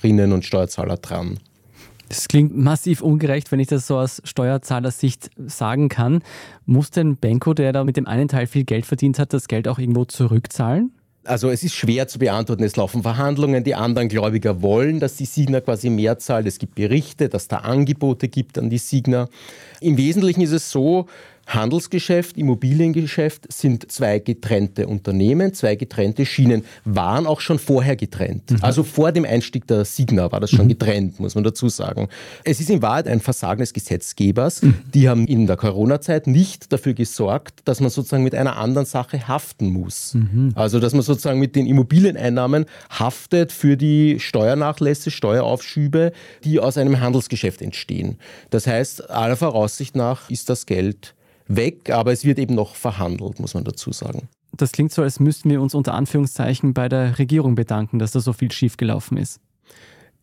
Steuerzahlerinnen 0.05 0.33
und 0.33 0.45
Steuerzahler 0.45 0.97
dran. 0.97 1.39
Das 2.09 2.29
klingt 2.29 2.55
massiv 2.55 3.01
ungerecht, 3.01 3.51
wenn 3.51 3.61
ich 3.61 3.69
das 3.69 3.87
so 3.87 3.97
aus 3.97 4.21
Steuerzahlersicht 4.25 5.31
sagen 5.47 5.89
kann. 5.89 6.23
Muss 6.67 6.91
denn 6.91 7.17
Benko, 7.17 7.55
der 7.55 7.73
da 7.73 7.83
mit 7.83 7.97
dem 7.97 8.06
einen 8.06 8.29
Teil 8.29 8.47
viel 8.47 8.65
Geld 8.65 8.85
verdient 8.85 9.19
hat, 9.19 9.33
das 9.33 9.49
Geld 9.49 9.67
auch 9.67 9.79
irgendwo 9.79 10.05
zurückzahlen? 10.05 10.93
Also 11.25 11.49
es 11.49 11.65
ist 11.65 11.75
schwer 11.75 12.06
zu 12.06 12.19
beantworten. 12.19 12.62
Es 12.62 12.77
laufen 12.77 13.03
Verhandlungen. 13.03 13.65
Die 13.65 13.75
anderen 13.75 14.11
Gläubiger 14.11 14.61
wollen, 14.61 15.01
dass 15.01 15.17
die 15.17 15.25
Signer 15.25 15.62
quasi 15.62 15.89
mehr 15.89 16.19
zahlt. 16.19 16.47
Es 16.47 16.59
gibt 16.59 16.75
Berichte, 16.75 17.31
dass 17.31 17.49
da 17.49 17.59
Angebote 17.59 18.29
gibt 18.29 18.59
an 18.59 18.69
die 18.69 18.77
Signer. 18.77 19.31
Im 19.81 19.97
Wesentlichen 19.97 20.43
ist 20.43 20.53
es 20.53 20.71
so, 20.71 21.06
Handelsgeschäft, 21.46 22.37
Immobiliengeschäft 22.37 23.52
sind 23.52 23.91
zwei 23.91 24.19
getrennte 24.19 24.87
Unternehmen, 24.87 25.55
zwei 25.55 25.76
getrennte 25.76 26.26
Schienen, 26.26 26.64
waren 26.85 27.26
auch 27.26 27.41
schon 27.41 27.58
vorher 27.58 27.96
getrennt. 27.96 28.50
Mhm. 28.50 28.58
Also 28.62 28.82
vor 28.82 29.12
dem 29.12 29.25
Einstieg 29.25 29.67
der 29.67 29.85
Signa 29.85 30.31
war 30.32 30.41
das 30.41 30.50
schon 30.50 30.67
mhm. 30.67 30.70
getrennt, 30.70 31.20
muss 31.20 31.35
man 31.35 31.44
dazu 31.44 31.69
sagen. 31.69 32.08
Es 32.44 32.61
ist 32.61 32.70
in 32.70 32.82
Wahrheit 32.82 33.08
ein 33.08 33.20
Versagen 33.20 33.61
des 33.61 33.73
Gesetzgebers. 33.73 34.62
Mhm. 34.62 34.75
Die 34.94 35.08
haben 35.08 35.26
in 35.26 35.46
der 35.46 35.56
Corona-Zeit 35.56 36.26
nicht 36.26 36.73
dafür 36.73 36.94
gesorgt, 36.94 37.61
dass 37.64 37.81
man 37.81 37.91
sozusagen 37.91 38.25
mit 38.25 38.35
einer 38.35 38.56
anderen 38.56 38.87
Sache 38.87 39.29
haften 39.29 39.69
muss. 39.69 40.14
Mhm. 40.14 40.52
Also 40.55 40.81
dass 40.81 40.93
man 40.93 41.02
sozusagen 41.02 41.38
mit 41.38 41.56
den 41.56 41.67
Immobilieneinnahmen 41.67 42.67
haftet 42.91 43.52
für 43.52 43.76
die 43.76 44.19
Steuernachlässe, 44.19 45.11
Steueraufschübe, 45.11 46.12
die 46.44 46.61
aus 46.61 46.79
einem 46.79 47.00
Handelsgeschäft 47.00 47.62
entstehen. 47.62 48.19
Das 48.50 48.67
heißt, 48.67 49.11
aller 49.11 49.37
Voraussicht 49.37 49.96
nach 49.96 50.31
ist 50.31 50.49
das 50.49 50.67
Geld 50.67 51.14
weg, 51.46 51.91
aber 51.91 52.12
es 52.12 52.25
wird 52.25 52.38
eben 52.38 52.55
noch 52.55 52.75
verhandelt, 52.75 53.41
muss 53.41 53.55
man 53.55 53.64
dazu 53.64 53.93
sagen. 53.93 54.29
Das 54.52 54.73
klingt 54.73 54.93
so, 54.93 55.02
als 55.02 55.20
müssten 55.20 55.50
wir 55.50 55.61
uns 55.61 55.75
unter 55.75 55.94
Anführungszeichen 55.94 56.75
bei 56.75 56.88
der 56.88 57.19
Regierung 57.19 57.55
bedanken, 57.55 57.99
dass 57.99 58.12
da 58.12 58.20
so 58.20 58.32
viel 58.32 58.52
schiefgelaufen 58.52 59.17
ist. 59.17 59.41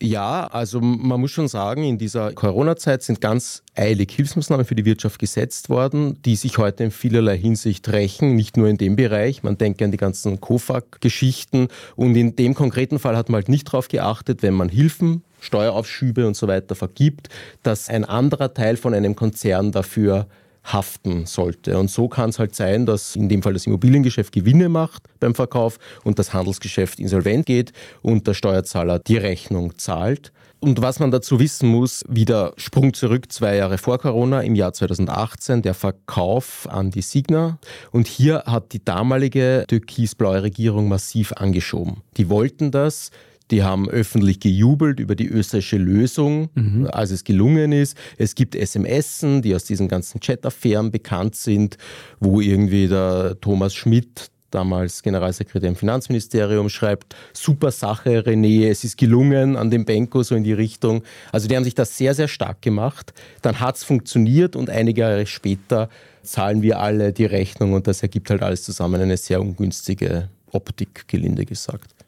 Ja, 0.01 0.47
also 0.47 0.81
man 0.81 1.21
muss 1.21 1.29
schon 1.29 1.47
sagen, 1.47 1.83
in 1.83 1.99
dieser 1.99 2.33
Corona-Zeit 2.33 3.03
sind 3.03 3.21
ganz 3.21 3.61
eilig 3.75 4.11
Hilfsmaßnahmen 4.11 4.65
für 4.65 4.73
die 4.73 4.85
Wirtschaft 4.85 5.19
gesetzt 5.19 5.69
worden, 5.69 6.19
die 6.23 6.35
sich 6.35 6.57
heute 6.57 6.85
in 6.85 6.89
vielerlei 6.89 7.37
Hinsicht 7.37 7.87
rächen, 7.89 8.35
nicht 8.35 8.57
nur 8.57 8.67
in 8.67 8.77
dem 8.77 8.95
Bereich. 8.95 9.43
Man 9.43 9.59
denke 9.59 9.85
an 9.85 9.91
die 9.91 9.97
ganzen 9.97 10.41
COFAG-Geschichten 10.41 11.67
und 11.95 12.15
in 12.15 12.35
dem 12.35 12.55
konkreten 12.55 12.97
Fall 12.97 13.15
hat 13.15 13.29
man 13.29 13.41
halt 13.41 13.49
nicht 13.49 13.67
darauf 13.67 13.89
geachtet, 13.89 14.41
wenn 14.41 14.55
man 14.55 14.69
Hilfen 14.69 15.23
Steueraufschübe 15.41 16.25
und 16.25 16.35
so 16.35 16.47
weiter 16.47 16.75
vergibt, 16.75 17.29
dass 17.63 17.89
ein 17.89 18.05
anderer 18.05 18.53
Teil 18.53 18.77
von 18.77 18.93
einem 18.93 19.15
Konzern 19.15 19.71
dafür 19.71 20.27
haften 20.63 21.25
sollte. 21.25 21.77
Und 21.77 21.89
so 21.89 22.07
kann 22.07 22.29
es 22.29 22.39
halt 22.39 22.55
sein, 22.55 22.85
dass 22.85 23.15
in 23.15 23.29
dem 23.29 23.41
Fall 23.41 23.53
das 23.53 23.65
Immobiliengeschäft 23.65 24.31
Gewinne 24.31 24.69
macht 24.69 25.03
beim 25.19 25.35
Verkauf 25.35 25.79
und 26.03 26.19
das 26.19 26.33
Handelsgeschäft 26.33 26.99
insolvent 26.99 27.45
geht 27.45 27.73
und 28.01 28.27
der 28.27 28.33
Steuerzahler 28.33 28.99
die 28.99 29.17
Rechnung 29.17 29.77
zahlt. 29.77 30.31
Und 30.63 30.79
was 30.79 30.99
man 30.99 31.09
dazu 31.09 31.39
wissen 31.39 31.69
muss, 31.69 32.03
wieder 32.07 32.53
Sprung 32.55 32.93
zurück 32.93 33.31
zwei 33.31 33.55
Jahre 33.55 33.79
vor 33.79 33.97
Corona, 33.97 34.41
im 34.41 34.53
Jahr 34.53 34.73
2018, 34.73 35.63
der 35.63 35.73
Verkauf 35.73 36.67
an 36.69 36.91
die 36.91 37.01
Signa. 37.01 37.57
Und 37.89 38.07
hier 38.07 38.43
hat 38.45 38.71
die 38.71 38.85
damalige 38.85 39.65
türkis-blaue 39.67 40.43
Regierung 40.43 40.87
massiv 40.87 41.33
angeschoben. 41.33 42.03
Die 42.17 42.29
wollten 42.29 42.69
das, 42.69 43.09
die 43.51 43.63
haben 43.63 43.89
öffentlich 43.89 44.39
gejubelt 44.39 44.99
über 44.99 45.15
die 45.15 45.27
österreichische 45.27 45.77
Lösung, 45.77 46.49
mhm. 46.55 46.87
als 46.91 47.11
es 47.11 47.23
gelungen 47.23 47.71
ist. 47.71 47.97
Es 48.17 48.33
gibt 48.33 48.55
SMS, 48.55 49.25
die 49.43 49.53
aus 49.53 49.65
diesen 49.65 49.87
ganzen 49.87 50.21
Chat-Affären 50.21 50.91
bekannt 50.91 51.35
sind, 51.35 51.77
wo 52.19 52.39
irgendwie 52.39 52.87
der 52.87 53.37
Thomas 53.41 53.75
Schmidt, 53.75 54.31
damals 54.51 55.01
Generalsekretär 55.01 55.69
im 55.69 55.75
Finanzministerium, 55.75 56.69
schreibt, 56.69 57.15
super 57.33 57.71
Sache, 57.71 58.21
René, 58.21 58.69
es 58.69 58.83
ist 58.83 58.97
gelungen 58.97 59.55
an 59.55 59.69
dem 59.69 59.85
Benko, 59.85 60.23
so 60.23 60.35
in 60.35 60.43
die 60.43 60.53
Richtung. 60.53 61.03
Also 61.31 61.47
die 61.47 61.55
haben 61.55 61.63
sich 61.63 61.75
das 61.75 61.97
sehr, 61.97 62.13
sehr 62.13 62.27
stark 62.27 62.61
gemacht. 62.61 63.13
Dann 63.41 63.59
hat 63.59 63.77
es 63.77 63.83
funktioniert 63.83 64.55
und 64.55 64.69
einige 64.69 65.01
Jahre 65.01 65.25
später 65.25 65.89
zahlen 66.23 66.61
wir 66.61 66.79
alle 66.79 67.13
die 67.13 67.25
Rechnung 67.25 67.73
und 67.73 67.87
das 67.87 68.01
ergibt 68.01 68.29
halt 68.29 68.43
alles 68.43 68.63
zusammen 68.63 69.01
eine 69.01 69.17
sehr 69.17 69.41
ungünstige 69.41 70.29
Optik, 70.51 71.07
gelinde 71.07 71.45
gesagt. 71.45 72.00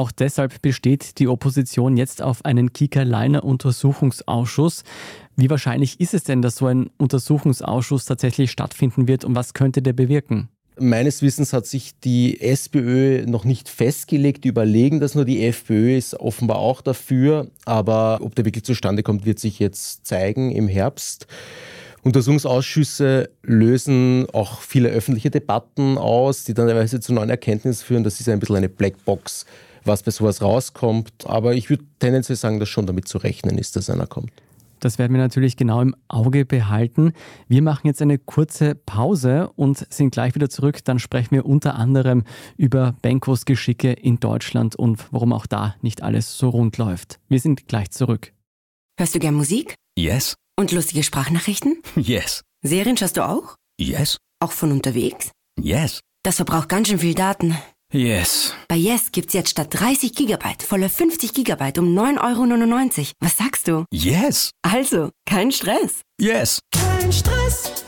Auch 0.00 0.10
deshalb 0.12 0.62
besteht 0.62 1.18
die 1.18 1.28
Opposition 1.28 1.98
jetzt 1.98 2.22
auf 2.22 2.46
einen 2.46 2.72
Kika-Leiner-Untersuchungsausschuss. 2.72 4.84
Wie 5.36 5.50
wahrscheinlich 5.50 6.00
ist 6.00 6.14
es 6.14 6.24
denn, 6.24 6.40
dass 6.40 6.56
so 6.56 6.68
ein 6.68 6.88
Untersuchungsausschuss 6.96 8.06
tatsächlich 8.06 8.50
stattfinden 8.50 9.08
wird 9.08 9.26
und 9.26 9.34
was 9.34 9.52
könnte 9.52 9.82
der 9.82 9.92
bewirken? 9.92 10.48
Meines 10.78 11.20
Wissens 11.20 11.52
hat 11.52 11.66
sich 11.66 12.00
die 12.00 12.40
SPÖ 12.40 13.26
noch 13.26 13.44
nicht 13.44 13.68
festgelegt. 13.68 14.44
Die 14.44 14.48
überlegen 14.48 15.00
das 15.00 15.14
nur. 15.14 15.26
Die 15.26 15.44
FPÖ 15.44 15.98
ist 15.98 16.18
offenbar 16.18 16.60
auch 16.60 16.80
dafür. 16.80 17.48
Aber 17.66 18.20
ob 18.22 18.34
der 18.34 18.46
wirklich 18.46 18.64
zustande 18.64 19.02
kommt, 19.02 19.26
wird 19.26 19.38
sich 19.38 19.58
jetzt 19.58 20.06
zeigen 20.06 20.50
im 20.50 20.66
Herbst. 20.66 21.26
Untersuchungsausschüsse 22.04 23.28
lösen 23.42 24.26
auch 24.32 24.62
viele 24.62 24.88
öffentliche 24.88 25.28
Debatten 25.28 25.98
aus, 25.98 26.44
die 26.44 26.54
dann 26.54 26.68
teilweise 26.68 27.00
zu 27.00 27.12
neuen 27.12 27.28
Erkenntnissen 27.28 27.84
führen. 27.84 28.02
Das 28.02 28.18
ist 28.18 28.30
ein 28.30 28.40
bisschen 28.40 28.56
eine 28.56 28.70
Blackbox 28.70 29.44
was 29.84 30.02
bei 30.02 30.10
sowas 30.10 30.42
rauskommt. 30.42 31.26
Aber 31.26 31.54
ich 31.54 31.70
würde 31.70 31.84
tendenziell 31.98 32.36
sagen, 32.36 32.60
dass 32.60 32.68
schon 32.68 32.86
damit 32.86 33.08
zu 33.08 33.18
rechnen 33.18 33.58
ist, 33.58 33.76
dass 33.76 33.90
einer 33.90 34.06
kommt. 34.06 34.30
Das 34.80 34.98
werden 34.98 35.12
wir 35.12 35.20
natürlich 35.20 35.56
genau 35.58 35.82
im 35.82 35.94
Auge 36.08 36.46
behalten. 36.46 37.12
Wir 37.48 37.60
machen 37.60 37.86
jetzt 37.86 38.00
eine 38.00 38.18
kurze 38.18 38.74
Pause 38.74 39.50
und 39.54 39.86
sind 39.92 40.10
gleich 40.10 40.34
wieder 40.34 40.48
zurück. 40.48 40.82
Dann 40.84 40.98
sprechen 40.98 41.32
wir 41.32 41.44
unter 41.44 41.74
anderem 41.74 42.24
über 42.56 42.94
Benkos 43.02 43.44
Geschicke 43.44 43.92
in 43.92 44.20
Deutschland 44.20 44.74
und 44.76 45.06
warum 45.10 45.32
auch 45.34 45.46
da 45.46 45.76
nicht 45.82 46.02
alles 46.02 46.36
so 46.38 46.48
rund 46.48 46.78
läuft. 46.78 47.20
Wir 47.28 47.40
sind 47.40 47.68
gleich 47.68 47.90
zurück. 47.90 48.32
Hörst 48.98 49.14
du 49.14 49.18
gern 49.18 49.34
Musik? 49.34 49.74
Yes. 49.96 50.34
Und 50.58 50.72
lustige 50.72 51.02
Sprachnachrichten? 51.02 51.78
Yes. 51.96 52.42
Serien 52.62 52.96
schaust 52.96 53.16
du 53.16 53.26
auch? 53.26 53.56
Yes. 53.78 54.16
Auch 54.40 54.52
von 54.52 54.72
unterwegs? 54.72 55.30
Yes. 55.58 56.00
Das 56.22 56.36
verbraucht 56.36 56.68
ganz 56.68 56.88
schön 56.88 56.98
viel 56.98 57.14
Daten. 57.14 57.56
Yes. 57.92 58.54
Bei 58.68 58.76
Yes 58.76 59.10
gibt's 59.10 59.32
jetzt 59.32 59.50
statt 59.50 59.66
30 59.72 60.14
Gigabyte 60.14 60.62
volle 60.62 60.88
50 60.88 61.34
Gigabyte 61.34 61.80
um 61.80 61.86
9,99 61.86 62.98
Euro. 62.98 63.06
Was 63.18 63.36
sagst 63.36 63.66
du? 63.66 63.84
Yes. 63.92 64.52
Also, 64.62 65.10
kein 65.26 65.50
Stress. 65.50 66.02
Yes. 66.20 66.60
Kein 66.70 67.12
Stress. 67.12 67.84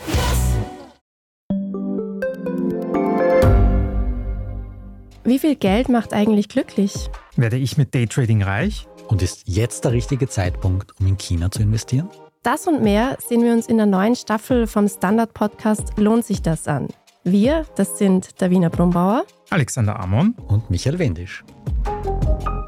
Wie 5.22 5.38
viel 5.38 5.54
Geld 5.54 5.88
macht 5.88 6.12
eigentlich 6.12 6.48
glücklich? 6.48 7.08
Werde 7.36 7.58
ich 7.58 7.76
mit 7.76 7.94
Daytrading 7.94 8.42
reich? 8.42 8.88
Und 9.06 9.22
ist 9.22 9.44
jetzt 9.46 9.84
der 9.84 9.92
richtige 9.92 10.28
Zeitpunkt, 10.28 10.98
um 10.98 11.06
in 11.06 11.16
China 11.16 11.48
zu 11.48 11.62
investieren? 11.62 12.10
Das 12.42 12.66
und 12.66 12.82
mehr 12.82 13.18
sehen 13.24 13.44
wir 13.44 13.52
uns 13.52 13.68
in 13.68 13.76
der 13.76 13.86
neuen 13.86 14.16
Staffel 14.16 14.66
vom 14.66 14.88
Standard-Podcast 14.88 15.92
Lohnt 15.96 16.24
sich 16.24 16.42
das 16.42 16.66
an? 16.66 16.88
Wir, 17.22 17.66
das 17.76 17.98
sind 17.98 18.42
Davina 18.42 18.68
Brumbauer, 18.68 19.24
Alexander 19.52 20.00
Amon 20.00 20.34
und 20.48 20.70
Michael 20.70 20.98
Wendisch. 20.98 21.44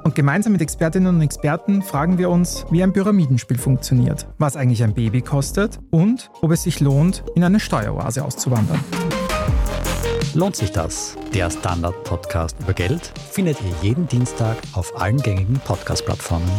Und 0.05 0.15
gemeinsam 0.15 0.53
mit 0.53 0.61
Expertinnen 0.61 1.15
und 1.15 1.23
Experten 1.23 1.81
fragen 1.83 2.19
wir 2.19 2.29
uns, 2.29 2.67
wie 2.71 2.83
ein 2.83 2.93
Pyramidenspiel 2.93 3.57
funktioniert, 3.59 4.27
was 4.39 4.55
eigentlich 4.55 4.83
ein 4.85 4.93
Baby 4.93 5.23
kostet 5.23 5.81
und 5.91 6.31
ob 6.43 6.51
es 6.51 6.63
sich 6.63 6.81
lohnt, 6.81 7.25
in 7.35 7.43
eine 7.43 7.59
Steueroase 7.59 8.23
auszuwandern. 8.23 8.81
Lohnt 10.35 10.57
sich 10.57 10.73
das? 10.73 11.17
Der 11.33 11.51
Standard-Podcast 11.51 12.57
über 12.61 12.75
Geld 12.75 13.13
findet 13.31 13.57
ihr 13.63 13.75
jeden 13.83 14.07
Dienstag 14.09 14.57
auf 14.73 15.01
allen 15.01 15.19
gängigen 15.19 15.59
Podcast-Plattformen. 15.61 16.51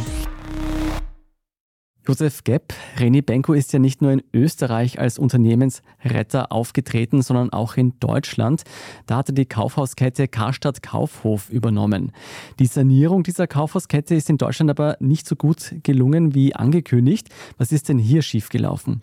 Josef 2.07 2.43
Gepp, 2.43 2.73
Reni 2.99 3.23
Benko 3.23 3.53
ist 3.53 3.73
ja 3.73 3.79
nicht 3.79 4.01
nur 4.01 4.11
in 4.11 4.21
Österreich 4.31 4.99
als 4.99 5.17
Unternehmensretter 5.17 6.51
aufgetreten, 6.51 7.23
sondern 7.23 7.51
auch 7.51 7.77
in 7.77 7.93
Deutschland. 7.99 8.63
Da 9.07 9.17
hatte 9.17 9.33
die 9.33 9.45
Kaufhauskette 9.45 10.27
Karstadt 10.27 10.83
Kaufhof 10.83 11.49
übernommen. 11.49 12.11
Die 12.59 12.67
Sanierung 12.67 13.23
dieser 13.23 13.47
Kaufhauskette 13.47 14.13
ist 14.13 14.29
in 14.29 14.37
Deutschland 14.37 14.69
aber 14.69 14.97
nicht 14.99 15.27
so 15.27 15.35
gut 15.35 15.75
gelungen 15.81 16.35
wie 16.35 16.55
angekündigt. 16.55 17.29
Was 17.57 17.71
ist 17.71 17.89
denn 17.89 17.97
hier 17.97 18.21
schiefgelaufen? 18.21 19.01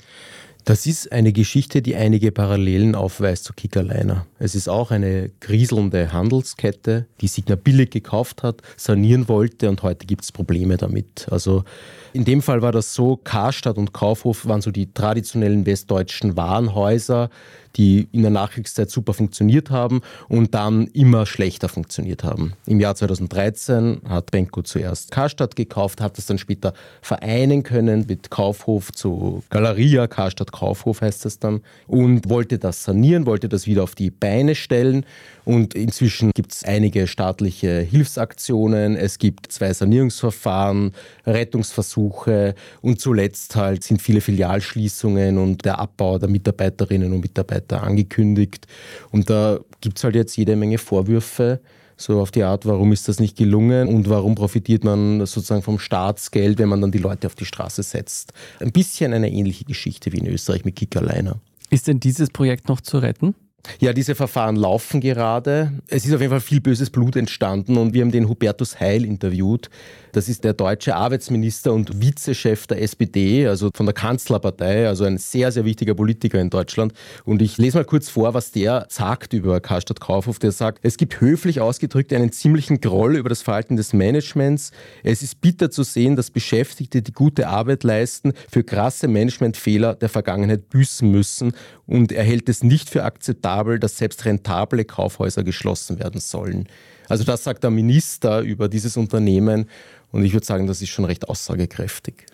Das 0.64 0.86
ist 0.86 1.10
eine 1.10 1.32
Geschichte, 1.32 1.82
die 1.82 1.96
einige 1.96 2.30
Parallelen 2.30 2.94
aufweist 2.94 3.44
zu 3.44 3.52
Kickerliner. 3.52 4.26
Es 4.38 4.54
ist 4.54 4.68
auch 4.68 4.92
eine 4.92 5.30
kriselnde 5.40 6.12
Handelskette, 6.12 7.06
die 7.20 7.26
Signa 7.26 7.56
billig 7.56 7.90
gekauft 7.90 8.44
hat, 8.44 8.62
sanieren 8.76 9.28
wollte 9.28 9.68
und 9.68 9.82
heute 9.82 10.06
gibt 10.06 10.22
es 10.22 10.30
Probleme 10.30 10.76
damit. 10.76 11.26
Also 11.32 11.64
in 12.12 12.24
dem 12.24 12.42
Fall 12.42 12.62
war 12.62 12.70
das 12.70 12.94
so, 12.94 13.16
Karstadt 13.16 13.76
und 13.76 13.92
Kaufhof 13.92 14.46
waren 14.46 14.60
so 14.60 14.70
die 14.70 14.92
traditionellen 14.92 15.66
westdeutschen 15.66 16.36
Warenhäuser, 16.36 17.30
die 17.76 18.08
in 18.12 18.22
der 18.22 18.30
Nachkriegszeit 18.30 18.90
super 18.90 19.14
funktioniert 19.14 19.70
haben 19.70 20.02
und 20.28 20.54
dann 20.54 20.86
immer 20.88 21.26
schlechter 21.26 21.68
funktioniert 21.68 22.24
haben. 22.24 22.52
Im 22.66 22.80
Jahr 22.80 22.94
2013 22.94 24.02
hat 24.08 24.30
Benko 24.30 24.62
zuerst 24.62 25.10
Karstadt 25.10 25.56
gekauft, 25.56 26.00
hat 26.00 26.18
das 26.18 26.26
dann 26.26 26.38
später 26.38 26.74
vereinen 27.00 27.62
können 27.62 28.06
mit 28.08 28.30
Kaufhof 28.30 28.92
zu 28.92 29.42
Galeria, 29.50 30.06
Karstadt 30.06 30.52
Kaufhof 30.52 31.00
heißt 31.00 31.24
das 31.24 31.38
dann, 31.38 31.62
und 31.86 32.28
wollte 32.28 32.58
das 32.58 32.84
sanieren, 32.84 33.26
wollte 33.26 33.48
das 33.48 33.66
wieder 33.66 33.82
auf 33.82 33.94
die 33.94 34.10
Beine 34.10 34.54
stellen. 34.54 35.04
Und 35.44 35.74
inzwischen 35.74 36.30
gibt 36.34 36.52
es 36.52 36.64
einige 36.64 37.08
staatliche 37.08 37.80
Hilfsaktionen, 37.80 38.96
es 38.96 39.18
gibt 39.18 39.50
zwei 39.50 39.72
Sanierungsverfahren, 39.72 40.92
Rettungsversuche 41.26 42.54
und 42.80 43.00
zuletzt 43.00 43.56
halt 43.56 43.82
sind 43.82 44.00
viele 44.00 44.20
Filialschließungen 44.20 45.38
und 45.38 45.64
der 45.64 45.80
Abbau 45.80 46.18
der 46.18 46.28
Mitarbeiterinnen 46.28 47.12
und 47.12 47.20
Mitarbeiter 47.20 47.61
angekündigt. 47.70 48.66
Und 49.10 49.30
da 49.30 49.60
gibt 49.80 49.98
es 49.98 50.04
halt 50.04 50.14
jetzt 50.14 50.36
jede 50.36 50.56
Menge 50.56 50.78
Vorwürfe 50.78 51.60
so 51.96 52.20
auf 52.20 52.30
die 52.30 52.42
Art, 52.42 52.66
warum 52.66 52.92
ist 52.92 53.08
das 53.08 53.20
nicht 53.20 53.36
gelungen 53.36 53.88
und 53.88 54.08
warum 54.08 54.34
profitiert 54.34 54.84
man 54.84 55.20
sozusagen 55.20 55.62
vom 55.62 55.78
Staatsgeld, 55.78 56.58
wenn 56.58 56.68
man 56.68 56.80
dann 56.80 56.90
die 56.90 56.98
Leute 56.98 57.26
auf 57.26 57.34
die 57.34 57.44
Straße 57.44 57.82
setzt. 57.82 58.32
Ein 58.60 58.72
bisschen 58.72 59.12
eine 59.12 59.30
ähnliche 59.30 59.64
Geschichte 59.64 60.12
wie 60.12 60.18
in 60.18 60.26
Österreich 60.26 60.64
mit 60.64 60.76
Kickerliner. 60.76 61.40
Ist 61.70 61.88
denn 61.88 62.00
dieses 62.00 62.30
Projekt 62.30 62.68
noch 62.68 62.80
zu 62.80 62.98
retten? 62.98 63.34
Ja, 63.78 63.92
diese 63.92 64.14
Verfahren 64.14 64.56
laufen 64.56 65.00
gerade. 65.00 65.72
Es 65.88 66.04
ist 66.04 66.12
auf 66.12 66.20
jeden 66.20 66.30
Fall 66.30 66.40
viel 66.40 66.60
böses 66.60 66.90
Blut 66.90 67.14
entstanden 67.14 67.78
und 67.78 67.94
wir 67.94 68.02
haben 68.02 68.10
den 68.10 68.28
Hubertus 68.28 68.80
Heil 68.80 69.04
interviewt. 69.04 69.70
Das 70.12 70.28
ist 70.28 70.44
der 70.44 70.52
deutsche 70.52 70.94
Arbeitsminister 70.94 71.72
und 71.72 72.02
Vizechef 72.02 72.66
der 72.66 72.82
SPD, 72.82 73.46
also 73.46 73.70
von 73.74 73.86
der 73.86 73.94
Kanzlerpartei, 73.94 74.86
also 74.86 75.04
ein 75.04 75.16
sehr, 75.16 75.50
sehr 75.52 75.64
wichtiger 75.64 75.94
Politiker 75.94 76.38
in 76.38 76.50
Deutschland. 76.50 76.92
Und 77.24 77.40
ich 77.40 77.56
lese 77.56 77.78
mal 77.78 77.84
kurz 77.84 78.10
vor, 78.10 78.34
was 78.34 78.52
der 78.52 78.86
sagt 78.90 79.32
über 79.32 79.60
Karstadt 79.60 80.00
Kaufhof. 80.00 80.38
Der 80.38 80.52
sagt, 80.52 80.80
es 80.82 80.98
gibt 80.98 81.20
höflich 81.20 81.60
ausgedrückt 81.60 82.12
einen 82.12 82.30
ziemlichen 82.30 82.80
Groll 82.80 83.16
über 83.16 83.30
das 83.30 83.40
Verhalten 83.40 83.76
des 83.76 83.94
Managements. 83.94 84.72
Es 85.02 85.22
ist 85.22 85.40
bitter 85.40 85.70
zu 85.70 85.82
sehen, 85.82 86.14
dass 86.14 86.30
Beschäftigte, 86.30 87.00
die 87.00 87.12
gute 87.12 87.48
Arbeit 87.48 87.82
leisten, 87.82 88.32
für 88.50 88.64
krasse 88.64 89.08
Managementfehler 89.08 89.94
der 89.94 90.10
Vergangenheit 90.10 90.68
büßen 90.68 91.10
müssen. 91.10 91.54
Und 91.86 92.12
er 92.12 92.24
hält 92.24 92.50
es 92.50 92.62
nicht 92.62 92.90
für 92.90 93.04
akzeptabel, 93.04 93.51
dass 93.78 93.98
selbst 93.98 94.24
rentable 94.24 94.84
Kaufhäuser 94.84 95.44
geschlossen 95.44 95.98
werden 95.98 96.20
sollen. 96.20 96.68
Also 97.08 97.24
das 97.24 97.44
sagt 97.44 97.62
der 97.64 97.70
Minister 97.70 98.40
über 98.40 98.68
dieses 98.68 98.96
Unternehmen 98.96 99.66
und 100.10 100.24
ich 100.24 100.32
würde 100.32 100.46
sagen, 100.46 100.66
das 100.66 100.82
ist 100.82 100.90
schon 100.90 101.04
recht 101.04 101.28
aussagekräftig. 101.28 102.26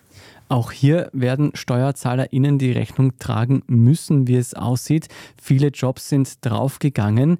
Auch 0.49 0.71
hier 0.71 1.09
werden 1.13 1.51
SteuerzahlerInnen 1.53 2.57
die 2.57 2.71
Rechnung 2.71 3.17
tragen 3.19 3.61
müssen, 3.67 4.27
wie 4.27 4.35
es 4.35 4.55
aussieht. 4.55 5.07
Viele 5.41 5.67
Jobs 5.67 6.09
sind 6.09 6.43
draufgegangen. 6.43 7.37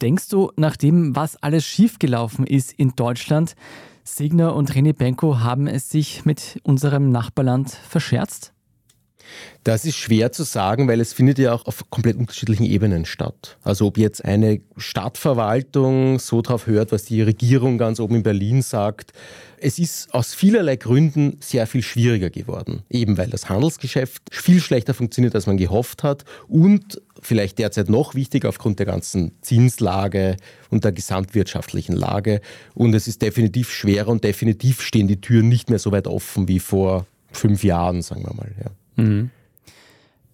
Denkst 0.00 0.28
du, 0.28 0.52
nach 0.56 0.76
dem, 0.76 1.16
was 1.16 1.36
alles 1.42 1.64
schiefgelaufen 1.64 2.46
ist 2.46 2.72
in 2.72 2.92
Deutschland, 2.94 3.56
Signer 4.04 4.54
und 4.54 4.72
René 4.72 4.94
Benko 4.94 5.40
haben 5.40 5.66
es 5.66 5.90
sich 5.90 6.24
mit 6.24 6.60
unserem 6.62 7.10
Nachbarland 7.10 7.70
verscherzt? 7.70 8.52
Das 9.64 9.84
ist 9.84 9.96
schwer 9.96 10.32
zu 10.32 10.44
sagen, 10.44 10.88
weil 10.88 11.00
es 11.00 11.12
findet 11.12 11.38
ja 11.38 11.52
auch 11.52 11.66
auf 11.66 11.90
komplett 11.90 12.16
unterschiedlichen 12.16 12.64
Ebenen 12.64 13.04
statt. 13.04 13.58
Also 13.62 13.86
ob 13.86 13.98
jetzt 13.98 14.24
eine 14.24 14.60
Stadtverwaltung 14.76 16.18
so 16.18 16.42
drauf 16.42 16.66
hört, 16.66 16.92
was 16.92 17.04
die 17.04 17.22
Regierung 17.22 17.78
ganz 17.78 18.00
oben 18.00 18.16
in 18.16 18.22
Berlin 18.22 18.62
sagt. 18.62 19.12
Es 19.60 19.78
ist 19.78 20.14
aus 20.14 20.34
vielerlei 20.34 20.76
Gründen 20.76 21.36
sehr 21.40 21.66
viel 21.66 21.82
schwieriger 21.82 22.30
geworden. 22.30 22.82
Eben 22.88 23.18
weil 23.18 23.28
das 23.28 23.48
Handelsgeschäft 23.48 24.22
viel 24.30 24.60
schlechter 24.60 24.94
funktioniert, 24.94 25.34
als 25.34 25.46
man 25.46 25.56
gehofft 25.56 26.02
hat 26.02 26.24
und 26.46 27.00
vielleicht 27.20 27.58
derzeit 27.58 27.88
noch 27.88 28.14
wichtiger 28.14 28.48
aufgrund 28.48 28.78
der 28.78 28.86
ganzen 28.86 29.32
Zinslage 29.42 30.36
und 30.70 30.84
der 30.84 30.92
gesamtwirtschaftlichen 30.92 31.96
Lage. 31.96 32.40
Und 32.74 32.94
es 32.94 33.08
ist 33.08 33.22
definitiv 33.22 33.70
schwerer 33.70 34.08
und 34.08 34.24
definitiv 34.24 34.80
stehen 34.80 35.08
die 35.08 35.20
Türen 35.20 35.48
nicht 35.48 35.70
mehr 35.70 35.78
so 35.78 35.92
weit 35.92 36.06
offen 36.06 36.48
wie 36.48 36.60
vor 36.60 37.06
fünf 37.32 37.64
Jahren, 37.64 38.02
sagen 38.02 38.22
wir 38.22 38.34
mal. 38.34 38.50
Ja. 38.62 38.70
Mhm. 38.98 39.30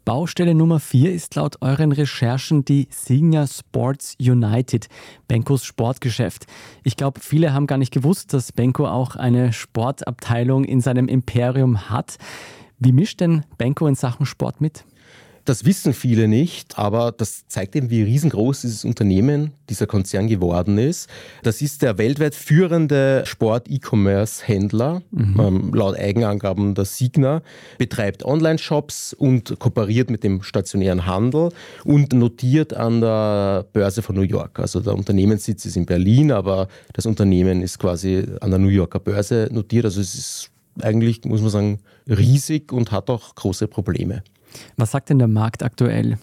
Baustelle 0.05 0.55
Nummer 0.55 0.81
4 0.81 1.15
ist 1.15 1.35
laut 1.35 1.63
euren 1.63 1.91
Recherchen 1.91 2.65
die 2.67 2.89
Senior 2.91 3.47
Sports 3.47 4.17
United, 4.21 4.89
Benkos 5.29 5.65
Sportgeschäft. 5.65 6.47
Ich 6.83 6.97
glaube, 6.97 7.21
viele 7.21 7.55
haben 7.55 7.67
gar 7.67 7.79
nicht 7.79 7.93
gewusst, 7.93 8.35
dass 8.35 8.53
Benko 8.53 8.87
auch 8.87 9.17
eine 9.17 9.55
Sportabteilung 9.55 10.65
in 10.65 10.83
seinem 10.83 11.09
Imperium 11.09 11.89
hat. 11.89 12.19
Wie 12.79 12.93
mischt 12.93 13.21
denn 13.21 13.45
Benko 13.57 13.87
in 13.87 13.95
Sachen 13.95 14.27
Sport 14.27 14.61
mit? 14.61 14.85
Das 15.45 15.67
wissen 15.67 15.93
viele 15.93 16.27
nicht, 16.27 16.79
aber 16.79 17.13
das 17.13 17.47
zeigt 17.49 17.77
eben, 17.77 17.91
wie 17.91 18.03
riesengroß 18.03 18.63
dieses 18.63 18.85
Unternehmen, 18.85 19.53
dieser 19.69 19.87
Konzern 19.87 20.27
geworden 20.27 20.79
ist. 20.79 21.09
Das 21.43 21.61
ist 21.61 21.83
der 21.83 21.99
weltweit 21.99 22.35
führende 22.35 23.25
Sport-E-Commerce-Händler, 23.27 25.03
mhm. 25.11 25.41
ähm, 25.41 25.75
laut 25.75 25.99
Eigenangaben 25.99 26.75
der 26.75 26.87
Signa, 26.87 27.43
betreibt 27.77 28.25
Online-Shops 28.25 29.13
und 29.13 29.59
kooperiert 29.59 30.09
mit 30.09 30.25
dem 30.25 30.43
stationären 30.43 31.05
Handel 31.05 31.51
und 31.85 32.15
notiert 32.15 32.73
an 32.73 33.03
der 33.03 33.67
Börse 33.71 34.01
von 34.01 34.17
New 34.17 34.23
York. 34.23 34.59
Also 34.59 34.81
der 34.81 34.95
Unternehmenssitz 34.95 35.67
ist 35.67 35.77
in 35.77 35.85
Berlin, 35.85 36.33
aber 36.33 36.69
das 36.95 37.05
Unternehmen 37.05 37.61
ist 37.61 37.79
quasi 37.79 38.25
an 38.41 38.51
der 38.51 38.59
New 38.59 38.69
Yorker 38.69 38.99
Börse 38.99 39.49
notiert. 39.53 39.85
Also 39.85 40.01
es 40.01 40.15
ist 40.15 40.51
eigentlich, 40.81 41.25
muss 41.25 41.43
man 41.43 41.51
sagen, 41.51 41.79
riesig 42.09 42.73
und 42.73 42.93
hat 42.93 43.11
auch 43.11 43.35
große 43.35 43.69
Probleme. 43.69 44.23
Was 44.77 44.93
sagt 44.93 45.11
denn 45.11 45.19
der 45.19 45.29
Markt 45.29 45.63
aktuell? 45.63 46.19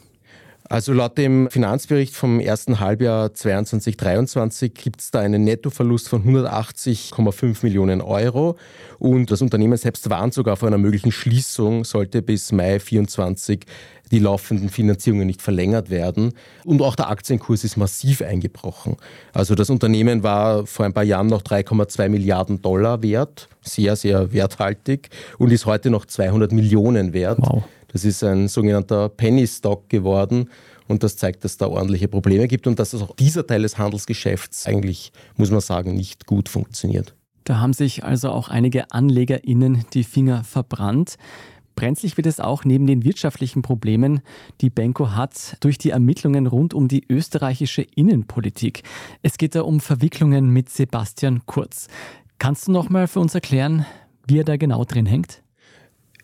Also 0.72 0.94
laut 0.94 1.18
dem 1.18 1.50
Finanzbericht 1.50 2.16
vom 2.16 2.40
ersten 2.40 2.80
Halbjahr 2.80 3.28
2022-2023 3.28 4.70
gibt 4.70 5.02
es 5.02 5.12
da 5.12 5.20
einen 5.20 5.44
Nettoverlust 5.44 6.08
von 6.08 6.24
180,5 6.24 7.58
Millionen 7.64 8.00
Euro 8.00 8.56
und 8.98 9.32
das 9.32 9.42
Unternehmen 9.42 9.76
selbst 9.76 10.10
warnt 10.10 10.34
sogar 10.34 10.56
vor 10.56 10.70
einer 10.70 10.78
möglichen 10.78 11.12
Schließung, 11.12 11.84
sollte 11.84 12.22
bis 12.22 12.54
Mai 12.54 12.80
2024 12.80 13.66
die 14.12 14.20
laufenden 14.20 14.70
Finanzierungen 14.70 15.28
nicht 15.28 15.42
verlängert 15.42 15.90
werden. 15.90 16.34
Und 16.64 16.82
auch 16.82 16.96
der 16.96 17.10
Aktienkurs 17.10 17.64
ist 17.64 17.78
massiv 17.78 18.22
eingebrochen. 18.22 18.98
Also 19.34 19.56
das 19.56 19.70
Unternehmen 19.70 20.24
war 20.24 20.66
vor 20.66 20.86
ein 20.86 20.94
paar 20.94 21.04
Jahren 21.04 21.28
noch 21.28 21.42
3,2 21.42 22.08
Milliarden 22.10 22.62
Dollar 22.62 23.02
wert, 23.04 23.50
sehr, 23.62 23.96
sehr 23.96 24.32
werthaltig 24.32 25.10
und 25.38 25.52
ist 25.52 25.66
heute 25.66 25.90
noch 25.90 26.06
200 26.06 26.52
Millionen 26.52 27.14
wert. 27.14 27.40
Wow. 27.42 27.64
Das 27.92 28.06
ist 28.06 28.24
ein 28.24 28.48
sogenannter 28.48 29.10
Penny 29.10 29.46
Stock 29.48 29.90
geworden. 29.90 30.50
Und 30.88 31.04
das 31.04 31.16
zeigt, 31.16 31.44
dass 31.46 31.58
da 31.58 31.68
ordentliche 31.68 32.08
Probleme 32.08 32.48
gibt 32.48 32.68
und 32.68 32.80
dass 32.80 32.94
auch 32.96 33.16
dieser 33.16 33.48
Teil 33.48 33.62
des 33.62 33.78
Handelsgeschäfts 33.78 34.68
eigentlich, 34.68 35.12
muss 35.38 35.52
man 35.52 35.62
sagen, 35.62 35.96
nicht 35.96 36.26
gut 36.26 36.50
funktioniert. 36.50 37.16
Da 37.46 37.60
haben 37.60 37.74
sich 37.74 38.04
also 38.04 38.30
auch 38.30 38.50
einige 38.50 38.92
AnlegerInnen 38.92 39.86
die 39.94 40.04
Finger 40.04 40.44
verbrannt. 40.44 41.18
Brenzlig 41.76 42.18
wird 42.18 42.28
es 42.28 42.40
auch 42.40 42.66
neben 42.66 42.86
den 42.86 43.04
wirtschaftlichen 43.04 43.62
Problemen, 43.62 44.22
die 44.60 44.70
Benko 44.70 45.12
hat, 45.12 45.56
durch 45.62 45.78
die 45.78 45.90
Ermittlungen 45.92 46.46
rund 46.46 46.74
um 46.74 46.88
die 46.88 47.04
österreichische 47.10 47.82
Innenpolitik. 47.82 48.84
Es 49.22 49.38
geht 49.38 49.56
da 49.56 49.62
um 49.62 49.80
Verwicklungen 49.80 50.50
mit 50.50 50.70
Sebastian 50.70 51.46
Kurz. 51.46 51.88
Kannst 52.38 52.68
du 52.68 52.72
noch 52.72 52.90
mal 52.90 53.08
für 53.08 53.20
uns 53.20 53.34
erklären, 53.34 53.86
wie 54.28 54.40
er 54.40 54.44
da 54.44 54.58
genau 54.58 54.84
drin 54.84 55.06
hängt? 55.06 55.42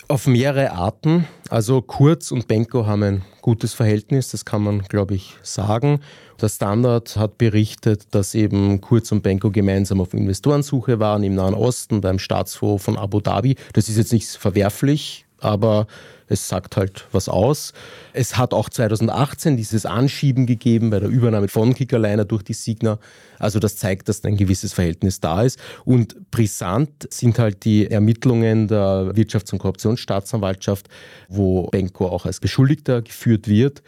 Auf 0.09 0.25
mehrere 0.25 0.71
Arten. 0.71 1.27
Also 1.49 1.81
Kurz 1.81 2.31
und 2.31 2.47
Benko 2.47 2.85
haben 2.85 3.03
ein 3.03 3.21
gutes 3.41 3.73
Verhältnis, 3.73 4.31
das 4.31 4.45
kann 4.45 4.63
man, 4.63 4.83
glaube 4.83 5.15
ich, 5.15 5.35
sagen. 5.43 5.99
Der 6.41 6.47
Standard 6.47 7.17
hat 7.17 7.37
berichtet, 7.37 8.07
dass 8.11 8.33
eben 8.33 8.79
Kurz 8.79 9.11
und 9.11 9.21
Benko 9.21 9.51
gemeinsam 9.51 9.99
auf 9.99 10.13
Investorensuche 10.13 11.01
waren 11.01 11.23
im 11.23 11.35
Nahen 11.35 11.53
Osten, 11.53 11.99
beim 11.99 12.19
Staatsfonds 12.19 12.85
von 12.85 12.97
Abu 12.97 13.19
Dhabi. 13.19 13.57
Das 13.73 13.89
ist 13.89 13.97
jetzt 13.97 14.13
nichts 14.13 14.37
verwerflich, 14.37 15.25
aber 15.39 15.87
es 16.27 16.47
sagt 16.47 16.75
halt 16.75 17.05
was 17.11 17.29
aus. 17.29 17.73
Es 18.13 18.37
hat 18.37 18.53
auch 18.53 18.69
2018 18.69 19.55
dieses 19.57 19.85
Anschieben 19.85 20.45
gegeben 20.45 20.89
bei 20.89 20.99
der 20.99 21.09
Übernahme 21.09 21.47
von 21.47 21.73
Kickerliner 21.73 22.25
durch 22.25 22.43
die 22.43 22.53
Signa. 22.53 22.99
Also 23.39 23.59
das 23.59 23.77
zeigt, 23.77 24.09
dass 24.09 24.23
ein 24.25 24.35
gewisses 24.35 24.73
Verhältnis 24.73 25.19
da 25.19 25.43
ist. 25.43 25.59
Und 25.85 26.29
brisant 26.31 27.07
sind 27.09 27.39
halt 27.39 27.63
die 27.63 27.89
Ermittlungen 27.89 28.67
der 28.67 29.13
Wirtschafts- 29.15 29.53
und 29.53 29.59
Korruptionsstaatsanwaltschaft, 29.59 30.89
wo 31.29 31.67
Benko 31.67 32.07
auch 32.07 32.25
als 32.25 32.39
Beschuldigter 32.39 33.01
geführt 33.01 33.47
wird. 33.47 33.81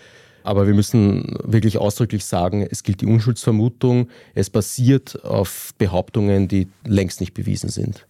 Aber 0.44 0.66
wir 0.66 0.74
müssen 0.74 1.36
wirklich 1.44 1.78
ausdrücklich 1.78 2.24
sagen, 2.24 2.66
es 2.70 2.84
gilt 2.84 3.02
die 3.02 3.06
Unschuldsvermutung. 3.06 4.08
Es 4.34 4.50
basiert 4.50 5.24
auf 5.26 5.74
Behauptungen, 5.78 6.48
die 6.48 6.70
längst 6.86 7.20
nicht 7.20 7.34
bewiesen 7.34 7.70
sind. 7.70 8.08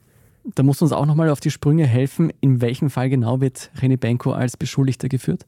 Da 0.55 0.63
muss 0.63 0.81
uns 0.81 0.91
auch 0.91 1.05
nochmal 1.05 1.29
auf 1.29 1.39
die 1.39 1.51
Sprünge 1.51 1.85
helfen. 1.85 2.31
In 2.41 2.61
welchem 2.61 2.89
Fall 2.89 3.09
genau 3.09 3.41
wird 3.41 3.71
René 3.79 3.97
Benko 3.97 4.31
als 4.31 4.57
Beschuldigter 4.57 5.09
geführt? 5.09 5.45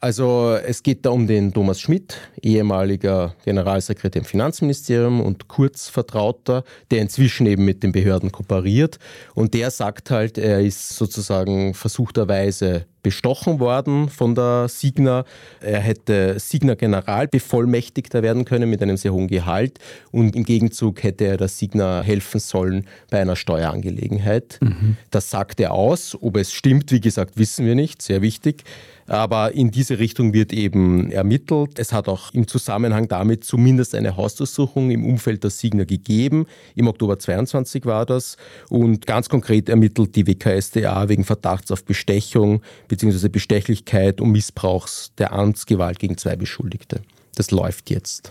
Also 0.00 0.56
es 0.64 0.82
geht 0.82 1.06
da 1.06 1.10
um 1.10 1.26
den 1.26 1.52
Thomas 1.52 1.80
Schmidt, 1.80 2.16
ehemaliger 2.42 3.34
Generalsekretär 3.44 4.22
im 4.22 4.26
Finanzministerium 4.26 5.20
und 5.20 5.48
Kurzvertrauter, 5.48 6.64
der 6.90 7.02
inzwischen 7.02 7.46
eben 7.46 7.64
mit 7.64 7.82
den 7.82 7.92
Behörden 7.92 8.32
kooperiert. 8.32 8.98
Und 9.34 9.54
der 9.54 9.70
sagt 9.70 10.10
halt, 10.10 10.38
er 10.38 10.60
ist 10.60 10.90
sozusagen 10.90 11.74
versuchterweise 11.74 12.86
bestochen 13.02 13.60
worden 13.60 14.08
von 14.08 14.34
der 14.34 14.66
Signa. 14.68 15.24
Er 15.60 15.80
hätte 15.80 16.38
Signa 16.38 16.74
Generalbevollmächtigter 16.74 18.22
werden 18.22 18.44
können 18.44 18.70
mit 18.70 18.82
einem 18.82 18.96
sehr 18.96 19.12
hohen 19.12 19.28
Gehalt 19.28 19.78
und 20.10 20.36
im 20.36 20.44
Gegenzug 20.44 21.02
hätte 21.02 21.24
er 21.24 21.36
der 21.36 21.48
Signa 21.48 22.02
helfen 22.02 22.40
sollen 22.40 22.86
bei 23.10 23.20
einer 23.20 23.36
Steuerangelegenheit. 23.36 24.58
Mhm. 24.60 24.96
Das 25.10 25.30
sagt 25.30 25.60
er 25.60 25.72
aus. 25.72 26.16
Ob 26.20 26.36
es 26.36 26.52
stimmt, 26.52 26.92
wie 26.92 27.00
gesagt, 27.00 27.36
wissen 27.36 27.66
wir 27.66 27.74
nicht. 27.74 28.02
Sehr 28.02 28.22
wichtig. 28.22 28.64
Aber 29.06 29.52
in 29.52 29.70
diese 29.70 29.98
Richtung 29.98 30.32
wird 30.32 30.52
eben 30.52 31.10
ermittelt. 31.10 31.78
Es 31.78 31.92
hat 31.92 32.08
auch 32.08 32.32
im 32.32 32.46
Zusammenhang 32.46 33.08
damit 33.08 33.44
zumindest 33.44 33.94
eine 33.94 34.16
Hausdurchsuchung 34.16 34.90
im 34.90 35.04
Umfeld 35.04 35.42
der 35.42 35.50
Signer 35.50 35.84
gegeben. 35.84 36.46
Im 36.74 36.88
Oktober 36.88 37.18
22 37.18 37.84
war 37.84 38.06
das. 38.06 38.36
Und 38.68 39.06
ganz 39.06 39.28
konkret 39.28 39.68
ermittelt 39.68 40.16
die 40.16 40.26
WKSDA 40.26 41.08
wegen 41.08 41.24
Verdachts 41.24 41.70
auf 41.70 41.84
Bestechung 41.84 42.62
bzw. 42.88 43.28
Bestechlichkeit 43.28 44.20
und 44.20 44.30
Missbrauchs 44.30 45.12
der 45.18 45.32
Amtsgewalt 45.32 45.98
gegen 45.98 46.16
zwei 46.16 46.36
Beschuldigte. 46.36 47.02
Das 47.34 47.50
läuft 47.50 47.90
jetzt. 47.90 48.30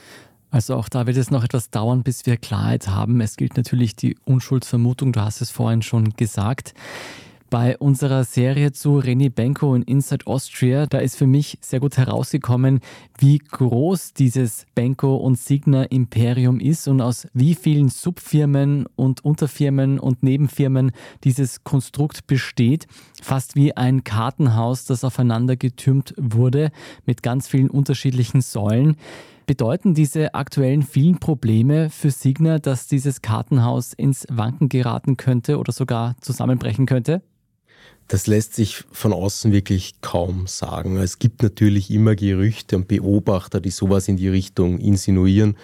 Also 0.52 0.76
auch 0.76 0.90
da 0.90 1.08
wird 1.08 1.16
es 1.16 1.32
noch 1.32 1.46
etwas 1.46 1.70
dauern, 1.70 2.04
bis 2.04 2.26
wir 2.26 2.36
Klarheit 2.36 2.90
haben. 2.90 3.22
Es 3.22 3.38
gilt 3.38 3.56
natürlich 3.56 3.96
die 3.96 4.18
Unschuldsvermutung, 4.26 5.14
du 5.14 5.22
hast 5.22 5.42
es 5.42 5.50
vorhin 5.50 5.82
schon 5.82 6.12
gesagt. 6.18 6.74
Bei 7.52 7.78
unserer 7.78 8.24
Serie 8.24 8.72
zu 8.72 9.00
René 9.00 9.30
Benko 9.30 9.74
und 9.74 9.84
Inside 9.84 10.26
Austria, 10.26 10.86
da 10.86 11.00
ist 11.00 11.18
für 11.18 11.28
mich 11.28 11.58
sehr 11.60 11.82
gut 11.82 11.98
herausgekommen, 11.98 12.80
wie 13.20 13.40
groß 13.40 14.14
dieses 14.14 14.66
Benko 14.74 15.18
und 15.18 15.38
Signa 15.38 15.84
Imperium 15.84 16.62
ist 16.62 16.88
und 16.88 17.02
aus 17.02 17.28
wie 17.34 17.56
vielen 17.56 17.90
Subfirmen 17.90 18.86
und 18.96 19.26
Unterfirmen 19.26 20.00
und 20.00 20.24
Nebenfirmen 20.24 20.94
dieses 21.26 21.66
Konstrukt 21.66 22.26
besteht. 22.26 22.88
Fast 23.22 23.58
wie 23.58 23.76
ein 23.76 24.06
Kartenhaus, 24.06 24.86
das 24.86 25.04
aufeinander 25.04 25.58
getürmt 25.58 26.14
wurde 26.18 26.72
mit 27.06 27.22
ganz 27.22 27.50
vielen 27.50 27.70
unterschiedlichen 27.70 28.40
Säulen. 28.40 28.96
Bedeuten 29.46 29.94
diese 29.94 30.36
aktuellen 30.36 30.84
vielen 30.84 31.20
Probleme 31.20 31.90
für 31.90 32.12
Signa, 32.12 32.60
dass 32.60 32.88
dieses 32.88 33.22
Kartenhaus 33.22 33.92
ins 33.92 34.26
Wanken 34.30 34.70
geraten 34.70 35.18
könnte 35.18 35.58
oder 35.60 35.74
sogar 35.74 36.16
zusammenbrechen 36.22 36.86
könnte? 36.86 37.22
Das 38.12 38.28
lässt 38.28 38.56
sich 38.56 38.84
von 38.92 39.14
außen 39.14 39.54
wirklich 39.54 40.02
kaum 40.02 40.46
sagen. 40.46 40.98
Es 40.98 41.18
gibt 41.18 41.42
natürlich 41.44 41.90
immer 41.90 42.14
Gerüchte 42.14 42.76
und 42.76 42.90
Beobachter, 42.90 43.62
die 43.62 43.70
sowas 43.70 44.10
in 44.10 44.18
die 44.18 44.28
Richtung 44.28 44.80
insinuieren. 44.80 45.56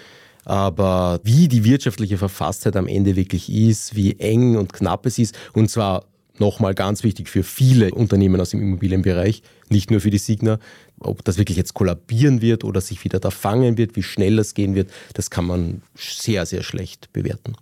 Aber 0.45 1.19
wie 1.23 1.49
die 1.49 1.65
wirtschaftliche 1.65 2.17
Verfasstheit 2.17 2.77
am 2.77 2.87
Ende 2.87 3.17
wirklich 3.17 3.51
ist, 3.51 3.97
wie 3.97 4.17
eng 4.17 4.55
und 4.55 4.71
knapp 4.71 5.05
es 5.05 5.19
ist, 5.19 5.37
und 5.51 5.69
zwar 5.69 6.05
nochmal 6.37 6.73
ganz 6.73 7.03
wichtig 7.03 7.27
für 7.27 7.43
viele 7.43 7.91
Unternehmen 7.91 8.39
aus 8.39 8.51
dem 8.51 8.61
Immobilienbereich, 8.61 9.43
nicht 9.67 9.91
nur 9.91 9.99
für 9.99 10.09
die 10.09 10.17
Signer, 10.17 10.57
ob 11.01 11.25
das 11.25 11.37
wirklich 11.37 11.57
jetzt 11.57 11.73
kollabieren 11.73 12.41
wird 12.41 12.63
oder 12.63 12.79
sich 12.79 13.03
wieder 13.03 13.19
da 13.19 13.29
fangen 13.29 13.77
wird, 13.77 13.97
wie 13.97 14.03
schnell 14.03 14.37
das 14.37 14.53
gehen 14.53 14.73
wird, 14.73 14.89
das 15.15 15.29
kann 15.29 15.43
man 15.43 15.81
sehr, 15.97 16.45
sehr 16.45 16.63
schlecht 16.63 17.11
bewerten. 17.11 17.57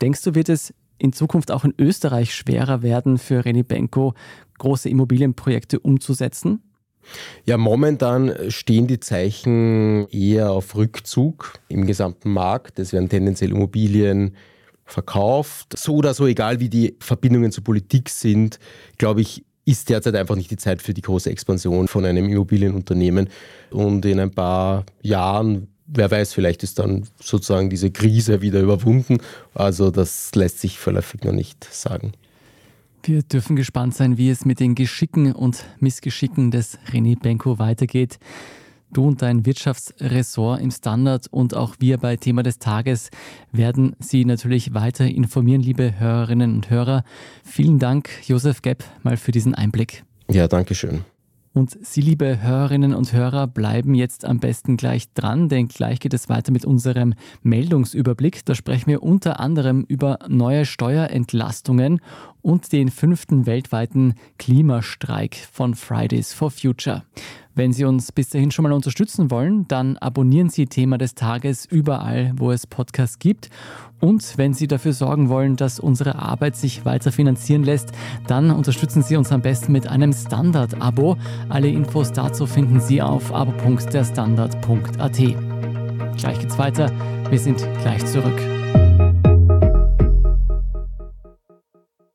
Denkst 0.00 0.22
du, 0.22 0.36
wird 0.36 0.50
es 0.50 0.72
in 1.00 1.12
Zukunft 1.12 1.50
auch 1.50 1.64
in 1.64 1.74
Österreich 1.78 2.34
schwerer 2.34 2.82
werden 2.82 3.18
für 3.18 3.40
René 3.40 3.64
Benko, 3.64 4.14
große 4.58 4.88
Immobilienprojekte 4.88 5.80
umzusetzen? 5.80 6.62
Ja, 7.44 7.56
momentan 7.56 8.32
stehen 8.48 8.86
die 8.86 9.00
Zeichen 9.00 10.06
eher 10.08 10.52
auf 10.52 10.76
Rückzug 10.76 11.54
im 11.68 11.86
gesamten 11.86 12.30
Markt. 12.32 12.78
Es 12.78 12.92
werden 12.92 13.08
tendenziell 13.08 13.50
Immobilien 13.50 14.36
verkauft. 14.84 15.76
So 15.76 15.96
oder 15.96 16.14
so, 16.14 16.26
egal 16.26 16.60
wie 16.60 16.68
die 16.68 16.96
Verbindungen 17.00 17.52
zur 17.52 17.64
Politik 17.64 18.10
sind, 18.10 18.58
glaube 18.98 19.22
ich, 19.22 19.44
ist 19.64 19.88
derzeit 19.88 20.16
einfach 20.16 20.36
nicht 20.36 20.50
die 20.50 20.56
Zeit 20.56 20.82
für 20.82 20.94
die 20.94 21.02
große 21.02 21.30
Expansion 21.30 21.88
von 21.88 22.04
einem 22.04 22.28
Immobilienunternehmen. 22.28 23.28
Und 23.70 24.04
in 24.04 24.20
ein 24.20 24.32
paar 24.32 24.84
Jahren 25.02 25.68
wer 25.92 26.10
weiß, 26.10 26.32
vielleicht 26.32 26.62
ist 26.62 26.78
dann 26.78 27.06
sozusagen 27.20 27.70
diese 27.70 27.90
Krise 27.90 28.42
wieder 28.42 28.60
überwunden. 28.60 29.18
Also 29.54 29.90
das 29.90 30.34
lässt 30.34 30.60
sich 30.60 30.78
vorläufig 30.78 31.24
noch 31.24 31.32
nicht 31.32 31.64
sagen. 31.64 32.12
Wir 33.02 33.22
dürfen 33.22 33.56
gespannt 33.56 33.94
sein, 33.94 34.18
wie 34.18 34.28
es 34.28 34.44
mit 34.44 34.60
den 34.60 34.74
Geschicken 34.74 35.32
und 35.32 35.64
Missgeschicken 35.78 36.50
des 36.50 36.78
René 36.92 37.18
Benko 37.18 37.58
weitergeht. 37.58 38.18
Du 38.92 39.06
und 39.06 39.22
dein 39.22 39.46
Wirtschaftsressort 39.46 40.60
im 40.60 40.72
Standard 40.72 41.28
und 41.30 41.54
auch 41.54 41.76
wir 41.78 41.96
bei 41.98 42.16
Thema 42.16 42.42
des 42.42 42.58
Tages 42.58 43.10
werden 43.52 43.94
Sie 44.00 44.24
natürlich 44.24 44.74
weiter 44.74 45.06
informieren, 45.06 45.62
liebe 45.62 45.98
Hörerinnen 46.00 46.56
und 46.56 46.70
Hörer. 46.70 47.04
Vielen 47.44 47.78
Dank, 47.78 48.10
Josef 48.26 48.62
Gepp, 48.62 48.82
mal 49.02 49.16
für 49.16 49.30
diesen 49.30 49.54
Einblick. 49.54 50.02
Ja, 50.28 50.48
danke 50.48 50.74
schön. 50.74 51.04
Und 51.52 51.76
Sie, 51.84 52.00
liebe 52.00 52.40
Hörerinnen 52.40 52.94
und 52.94 53.12
Hörer, 53.12 53.48
bleiben 53.48 53.94
jetzt 53.94 54.24
am 54.24 54.38
besten 54.38 54.76
gleich 54.76 55.12
dran, 55.14 55.48
denn 55.48 55.66
gleich 55.66 55.98
geht 55.98 56.14
es 56.14 56.28
weiter 56.28 56.52
mit 56.52 56.64
unserem 56.64 57.14
Meldungsüberblick. 57.42 58.44
Da 58.44 58.54
sprechen 58.54 58.86
wir 58.86 59.02
unter 59.02 59.40
anderem 59.40 59.84
über 59.88 60.20
neue 60.28 60.64
Steuerentlastungen 60.64 62.00
und 62.40 62.72
den 62.72 62.88
fünften 62.88 63.46
weltweiten 63.46 64.14
Klimastreik 64.38 65.34
von 65.34 65.74
Fridays 65.74 66.32
for 66.32 66.52
Future. 66.52 67.02
Wenn 67.54 67.72
Sie 67.72 67.84
uns 67.84 68.12
bis 68.12 68.28
dahin 68.28 68.50
schon 68.52 68.62
mal 68.62 68.72
unterstützen 68.72 69.30
wollen, 69.30 69.66
dann 69.66 69.96
abonnieren 69.98 70.50
Sie 70.50 70.66
Thema 70.66 70.98
des 70.98 71.14
Tages 71.14 71.66
überall, 71.66 72.32
wo 72.36 72.52
es 72.52 72.66
Podcasts 72.66 73.18
gibt. 73.18 73.50
Und 74.00 74.38
wenn 74.38 74.54
Sie 74.54 74.68
dafür 74.68 74.92
sorgen 74.92 75.28
wollen, 75.28 75.56
dass 75.56 75.80
unsere 75.80 76.14
Arbeit 76.16 76.56
sich 76.56 76.84
weiter 76.84 77.10
finanzieren 77.12 77.64
lässt, 77.64 77.90
dann 78.28 78.50
unterstützen 78.50 79.02
Sie 79.02 79.16
uns 79.16 79.32
am 79.32 79.42
besten 79.42 79.72
mit 79.72 79.88
einem 79.88 80.12
Standard-Abo. 80.12 81.16
Alle 81.48 81.68
Infos 81.68 82.12
dazu 82.12 82.46
finden 82.46 82.80
Sie 82.80 83.02
auf 83.02 83.34
abo.derstandard.at. 83.34 85.16
Gleich 86.16 86.38
geht's 86.38 86.58
weiter. 86.58 86.92
Wir 87.30 87.38
sind 87.38 87.58
gleich 87.82 88.06
zurück. 88.06 88.40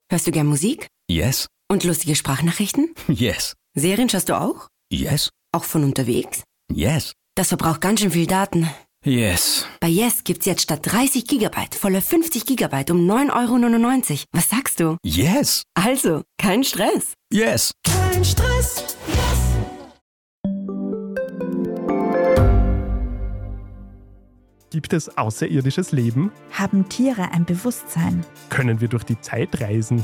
Hörst 0.09 0.27
du 0.27 0.31
gern 0.31 0.47
Musik? 0.47 0.87
Yes. 1.09 1.47
Und 1.69 1.83
lustige 1.83 2.15
Sprachnachrichten? 2.15 2.93
Yes. 3.09 3.53
Serien 3.75 4.07
schaust 4.07 4.29
du 4.29 4.39
auch? 4.39 4.69
Yes. 4.91 5.29
Auch 5.51 5.63
von 5.63 5.83
unterwegs? 5.83 6.43
Yes. 6.71 7.13
Das 7.35 7.49
verbraucht 7.49 7.81
ganz 7.81 8.01
schön 8.01 8.11
viel 8.11 8.27
Daten. 8.27 8.69
Yes. 9.03 9.65
Bei 9.79 9.87
Yes 9.87 10.23
gibt's 10.23 10.45
jetzt 10.45 10.63
statt 10.63 10.79
30 10.83 11.27
Gigabyte 11.27 11.75
volle 11.75 12.01
50 12.01 12.45
Gigabyte 12.45 12.91
um 12.91 12.99
9,99 13.09 14.11
Euro. 14.11 14.19
Was 14.31 14.49
sagst 14.49 14.79
du? 14.79 14.97
Yes. 15.03 15.63
Also, 15.75 16.23
kein 16.39 16.63
Stress. 16.63 17.13
Yes. 17.31 17.71
Kein 17.83 18.25
Stress. 18.25 18.97
Gibt 24.71 24.91
es 24.93 25.17
außerirdisches 25.17 25.91
Leben? 25.91 26.31
Haben 26.51 26.89
Tiere 26.89 27.31
ein 27.31 27.45
Bewusstsein? 27.45 28.25
Können 28.49 28.81
wir 28.81 28.87
durch 28.87 29.03
die 29.03 29.19
Zeit 29.21 29.61
reisen? 29.61 30.03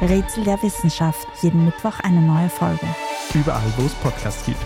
Rätsel 0.00 0.44
der 0.44 0.60
Wissenschaft. 0.62 1.26
Jeden 1.42 1.64
Mittwoch 1.64 2.00
eine 2.00 2.20
neue 2.20 2.48
Folge. 2.48 2.86
Überall, 3.32 3.62
wo 3.76 3.86
es 3.86 3.94
Podcasts 3.94 4.44
gibt. 4.44 4.58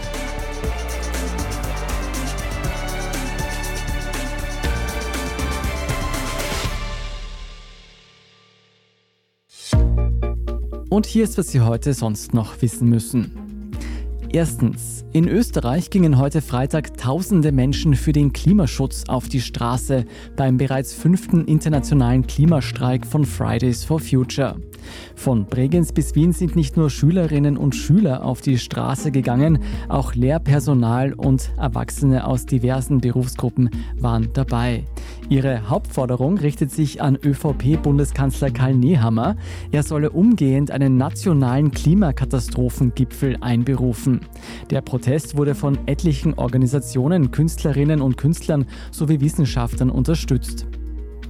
Und 10.90 11.06
hier 11.06 11.24
ist, 11.24 11.36
was 11.36 11.48
Sie 11.48 11.60
heute 11.60 11.92
sonst 11.92 12.32
noch 12.32 12.60
wissen 12.62 12.88
müssen. 12.88 13.70
Erstens. 14.30 15.04
In 15.12 15.26
Österreich 15.26 15.88
gingen 15.88 16.18
heute 16.18 16.42
Freitag 16.42 16.96
tausende 16.98 17.50
Menschen 17.50 17.94
für 17.94 18.12
den 18.12 18.32
Klimaschutz 18.32 19.04
auf 19.08 19.28
die 19.28 19.40
Straße 19.40 20.04
beim 20.36 20.58
bereits 20.58 20.92
fünften 20.92 21.46
internationalen 21.46 22.26
Klimastreik 22.26 23.06
von 23.06 23.24
Fridays 23.24 23.84
for 23.84 24.00
Future. 24.00 24.56
Von 25.14 25.46
Bregenz 25.46 25.92
bis 25.92 26.14
Wien 26.14 26.32
sind 26.32 26.56
nicht 26.56 26.76
nur 26.76 26.90
Schülerinnen 26.90 27.56
und 27.56 27.74
Schüler 27.74 28.24
auf 28.24 28.40
die 28.40 28.58
Straße 28.58 29.10
gegangen, 29.10 29.60
auch 29.88 30.14
Lehrpersonal 30.14 31.12
und 31.12 31.50
Erwachsene 31.56 32.26
aus 32.26 32.46
diversen 32.46 33.00
Berufsgruppen 33.00 33.70
waren 33.98 34.30
dabei. 34.32 34.84
Ihre 35.28 35.68
Hauptforderung 35.68 36.38
richtet 36.38 36.70
sich 36.70 37.02
an 37.02 37.16
ÖVP-Bundeskanzler 37.16 38.50
Karl 38.50 38.74
Nehammer. 38.74 39.36
Er 39.72 39.82
solle 39.82 40.10
umgehend 40.10 40.70
einen 40.70 40.96
nationalen 40.96 41.70
Klimakatastrophengipfel 41.70 43.36
einberufen. 43.40 44.20
Der 44.70 44.80
Protest 44.80 45.36
wurde 45.36 45.54
von 45.54 45.78
etlichen 45.86 46.34
Organisationen, 46.34 47.30
Künstlerinnen 47.30 48.00
und 48.00 48.16
Künstlern 48.16 48.66
sowie 48.90 49.20
Wissenschaftlern 49.20 49.90
unterstützt. 49.90 50.66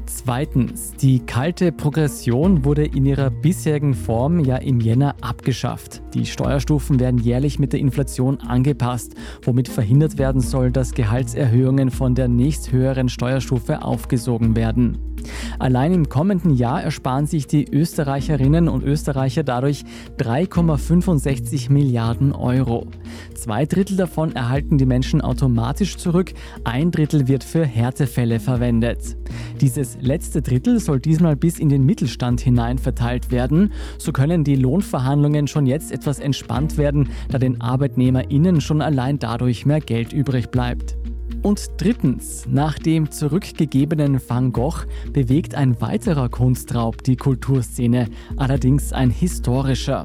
Zweitens, 0.08 0.94
die 0.94 1.20
kalte 1.20 1.70
Progression 1.70 2.64
wurde 2.64 2.86
in 2.86 3.04
ihrer 3.04 3.28
bisherigen 3.28 3.92
Form 3.92 4.40
ja 4.40 4.56
im 4.56 4.80
Jänner 4.80 5.14
abgeschafft. 5.20 6.02
Die 6.14 6.24
Steuerstufen 6.24 6.98
werden 6.98 7.18
jährlich 7.18 7.58
mit 7.58 7.74
der 7.74 7.80
Inflation 7.80 8.40
angepasst, 8.40 9.14
womit 9.42 9.68
verhindert 9.68 10.16
werden 10.16 10.40
soll, 10.40 10.72
dass 10.72 10.92
Gehaltserhöhungen 10.92 11.90
von 11.90 12.14
der 12.14 12.28
nächsthöheren 12.28 13.10
Steuerstufe 13.10 13.82
aufgesogen 13.82 14.56
werden. 14.56 15.07
Allein 15.58 15.92
im 15.92 16.08
kommenden 16.08 16.54
Jahr 16.54 16.82
ersparen 16.82 17.26
sich 17.26 17.46
die 17.46 17.66
Österreicherinnen 17.70 18.68
und 18.68 18.84
Österreicher 18.84 19.42
dadurch 19.42 19.84
3,65 20.18 21.72
Milliarden 21.72 22.32
Euro. 22.32 22.86
Zwei 23.34 23.66
Drittel 23.66 23.96
davon 23.96 24.34
erhalten 24.34 24.78
die 24.78 24.86
Menschen 24.86 25.20
automatisch 25.20 25.96
zurück, 25.96 26.32
ein 26.64 26.90
Drittel 26.90 27.28
wird 27.28 27.44
für 27.44 27.64
Härtefälle 27.64 28.40
verwendet. 28.40 29.16
Dieses 29.60 29.98
letzte 30.00 30.42
Drittel 30.42 30.78
soll 30.78 31.00
diesmal 31.00 31.36
bis 31.36 31.58
in 31.58 31.68
den 31.68 31.84
Mittelstand 31.84 32.40
hinein 32.40 32.78
verteilt 32.78 33.30
werden. 33.30 33.72
So 33.98 34.12
können 34.12 34.44
die 34.44 34.56
Lohnverhandlungen 34.56 35.48
schon 35.48 35.66
jetzt 35.66 35.92
etwas 35.92 36.20
entspannt 36.20 36.78
werden, 36.78 37.08
da 37.28 37.38
den 37.38 37.60
ArbeitnehmerInnen 37.60 38.60
schon 38.60 38.82
allein 38.82 39.18
dadurch 39.18 39.66
mehr 39.66 39.80
Geld 39.80 40.12
übrig 40.12 40.50
bleibt. 40.50 40.96
Und 41.42 41.68
drittens, 41.76 42.46
nach 42.48 42.78
dem 42.78 43.10
zurückgegebenen 43.10 44.20
Van 44.26 44.52
Gogh 44.52 44.86
bewegt 45.12 45.54
ein 45.54 45.80
weiterer 45.80 46.28
Kunstraub 46.28 47.02
die 47.04 47.16
Kulturszene, 47.16 48.08
allerdings 48.36 48.92
ein 48.92 49.10
historischer. 49.10 50.04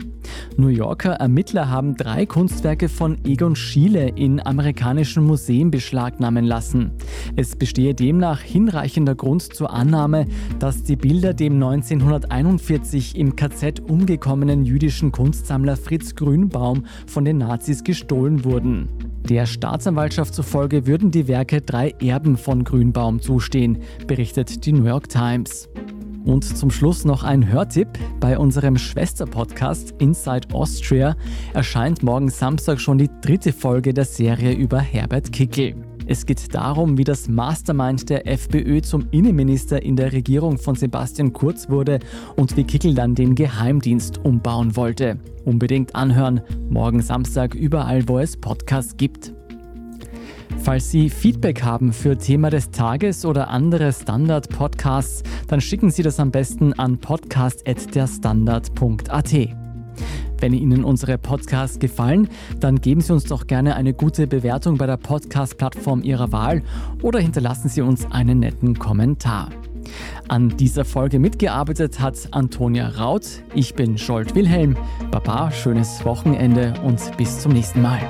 New 0.58 0.67
Yorker 0.67 1.13
Ermittler 1.13 1.69
haben 1.69 1.98
drei 1.98 2.26
Kunstwerke 2.26 2.88
von 2.88 3.17
Egon 3.26 3.56
Schiele 3.56 4.10
in 4.10 4.46
amerikanischen 4.46 5.26
Museen 5.26 5.72
beschlagnahmen 5.72 6.46
lassen. 6.46 6.91
Es 7.36 7.56
bestehe 7.56 7.96
demnach 7.96 8.41
hinreichender 8.41 9.15
Grund 9.15 9.41
zur 9.41 9.74
Annahme, 9.74 10.28
dass 10.60 10.84
die 10.84 10.96
Bilder 10.96 11.34
dem 11.34 11.54
1941 11.54 13.17
im 13.17 13.36
KZ 13.36 13.80
umgekommenen 13.80 14.65
jüdischen 14.65 15.12
Kunstsammler 15.12 15.78
Fritz 15.78 16.15
Grünbaum 16.15 16.86
von 17.08 17.26
den 17.26 17.39
Nazis 17.39 17.84
gestohlen 17.84 18.43
wurden. 18.43 19.12
Der 19.30 19.46
Staatsanwaltschaft 19.46 20.34
zufolge 20.34 20.86
würden 20.86 21.10
die 21.10 21.28
Werke 21.28 21.62
drei 21.62 21.92
Erben 22.02 22.38
von 22.38 22.64
Grünbaum 22.64 23.22
zustehen, 23.22 23.80
berichtet 24.06 24.66
die 24.66 24.74
New 24.74 24.86
York 24.86 25.08
Times. 25.08 25.70
Und 26.26 26.44
zum 26.44 26.72
Schluss 26.72 27.06
noch 27.06 27.24
ein 27.24 27.52
Hörtipp. 27.52 27.88
Bei 28.20 28.38
unserem 28.38 28.78
Schwesterpodcast 28.78 29.94
Inside 30.00 30.54
Austria 30.54 31.16
erscheint 31.54 32.04
morgen 32.04 32.30
Samstag 32.30 32.80
schon 32.80 32.98
die 32.98 33.10
dritte 33.22 33.54
Folge 33.54 33.94
der 33.94 34.06
Serie 34.06 34.54
über 34.54 34.80
Herbert 34.80 35.32
Kickel. 35.32 35.76
Es 36.06 36.26
geht 36.26 36.54
darum, 36.54 36.98
wie 36.98 37.04
das 37.04 37.28
Mastermind 37.30 38.10
der 38.10 38.28
FPÖ 38.28 38.82
zum 38.82 39.08
Innenminister 39.12 39.82
in 39.82 39.96
der 39.96 40.12
Regierung 40.12 40.58
von 40.58 40.76
Sebastian 40.76 41.32
Kurz 41.34 41.70
wurde 41.70 42.00
und 42.36 42.58
wie 42.58 42.66
Kickel 42.66 42.94
dann 42.94 43.16
den 43.16 43.36
Geheimdienst 43.36 44.20
umbauen 44.24 44.76
wollte. 44.76 45.18
Unbedingt 45.46 45.96
anhören, 45.96 46.42
morgen 46.70 47.02
Samstag 47.02 47.56
überall, 47.56 48.06
wo 48.08 48.20
es 48.20 48.36
Podcasts 48.36 48.98
gibt. 48.98 49.34
Falls 50.60 50.92
Sie 50.92 51.10
Feedback 51.10 51.63
haben 51.63 51.94
für 51.94 52.18
Thema 52.18 52.50
des 52.50 52.72
Tages 52.72 53.26
oder 53.26 53.50
andere 53.50 53.92
Standard-Podcasts, 53.92 55.24
dann 55.48 55.60
schicken 55.62 55.92
Sie 55.92 56.04
das 56.04 56.20
am 56.20 56.32
besten 56.32 56.74
an 56.74 57.00
podcast.derstandard.at. 57.00 59.34
Wenn 60.43 60.53
Ihnen 60.53 60.84
unsere 60.84 61.17
Podcasts 61.17 61.79
gefallen, 61.79 62.27
dann 62.60 62.82
geben 62.82 62.99
Sie 62.99 63.13
uns 63.13 63.23
doch 63.23 63.47
gerne 63.47 63.77
eine 63.77 63.93
gute 63.93 64.27
Bewertung 64.27 64.77
bei 64.77 64.86
der 64.86 64.97
Podcast-Plattform 64.97 66.03
Ihrer 66.03 66.34
Wahl 66.34 66.63
oder 67.01 67.21
hinterlassen 67.21 67.69
Sie 67.69 67.79
uns 67.79 68.06
einen 68.12 68.39
netten 68.39 68.77
Kommentar. 68.77 69.51
An 70.27 70.49
dieser 70.49 70.84
Folge 70.84 71.17
mitgearbeitet 71.17 72.01
hat 72.01 72.27
Antonia 72.32 72.89
Raut. 72.89 73.25
Ich 73.56 73.73
bin 73.75 73.97
Scholt 73.97 74.36
Wilhelm. 74.36 74.75
Baba, 75.12 75.49
schönes 75.49 76.03
Wochenende 76.03 76.73
und 76.84 77.15
bis 77.15 77.39
zum 77.39 77.53
nächsten 77.53 77.82
Mal. 77.82 78.01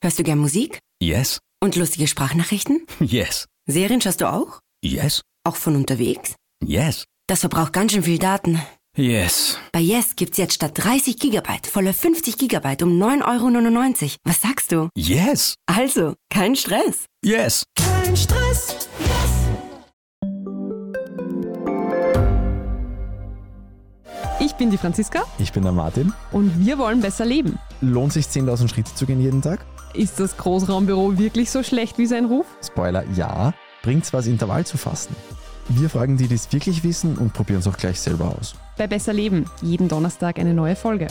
Hörst 0.00 0.20
du 0.20 0.22
gern 0.22 0.38
Musik? 0.38 0.78
Yes. 1.02 1.40
Und 1.60 1.74
lustige 1.74 2.06
Sprachnachrichten? 2.06 2.86
Yes. 3.00 3.48
Serien 3.72 4.00
schaust 4.00 4.20
du 4.20 4.32
auch? 4.32 4.60
Yes. 4.84 5.22
Auch 5.44 5.56
von 5.56 5.74
unterwegs? 5.76 6.34
Yes. 6.64 7.04
Das 7.26 7.40
verbraucht 7.40 7.72
ganz 7.72 7.92
schön 7.92 8.02
viel 8.02 8.18
Daten. 8.18 8.60
Yes. 8.96 9.56
Bei 9.72 9.80
Yes 9.80 10.14
gibt's 10.16 10.36
jetzt 10.36 10.54
statt 10.54 10.72
30 10.74 11.18
Gigabyte 11.18 11.66
volle 11.66 11.94
50 11.94 12.36
Gigabyte 12.36 12.82
um 12.82 13.02
9,99 13.02 14.02
Euro. 14.02 14.16
Was 14.24 14.42
sagst 14.42 14.70
du? 14.70 14.88
Yes. 14.94 15.54
Also, 15.66 16.14
kein 16.30 16.54
Stress. 16.54 17.06
Yes. 17.24 17.64
Kein 17.76 18.16
Stress. 18.16 18.88
Ich 24.38 24.52
Ich 24.52 24.56
bin 24.56 24.70
die 24.70 24.76
Franziska. 24.78 25.24
Ich 25.38 25.52
bin 25.52 25.62
der 25.62 25.72
Martin. 25.72 26.12
Und 26.30 26.64
wir 26.64 26.78
wollen 26.78 27.00
besser 27.00 27.24
leben. 27.24 27.58
Lohnt 27.80 28.12
sich 28.12 28.26
10.000 28.26 28.68
Schritte 28.68 28.94
zu 28.94 29.06
gehen 29.06 29.20
jeden 29.20 29.40
Tag? 29.40 29.64
Ist 29.94 30.20
das 30.20 30.36
Großraumbüro 30.36 31.18
wirklich 31.18 31.50
so 31.50 31.62
schlecht 31.62 31.96
wie 31.98 32.06
sein 32.06 32.26
Ruf? 32.26 32.46
Spoiler, 32.62 33.04
ja. 33.16 33.54
Bringt's 33.82 34.12
was, 34.12 34.28
Intervall 34.28 34.64
zu 34.64 34.78
fasten? 34.78 35.16
Wir 35.68 35.90
fragen 35.90 36.16
die, 36.16 36.28
die 36.28 36.36
es 36.36 36.52
wirklich 36.52 36.84
wissen 36.84 37.18
und 37.18 37.32
probieren 37.32 37.60
es 37.60 37.66
auch 37.66 37.76
gleich 37.76 38.00
selber 38.00 38.36
aus. 38.38 38.54
Bei 38.78 38.86
Besser 38.86 39.12
Leben. 39.12 39.44
Jeden 39.60 39.88
Donnerstag 39.88 40.38
eine 40.38 40.54
neue 40.54 40.76
Folge. 40.76 41.08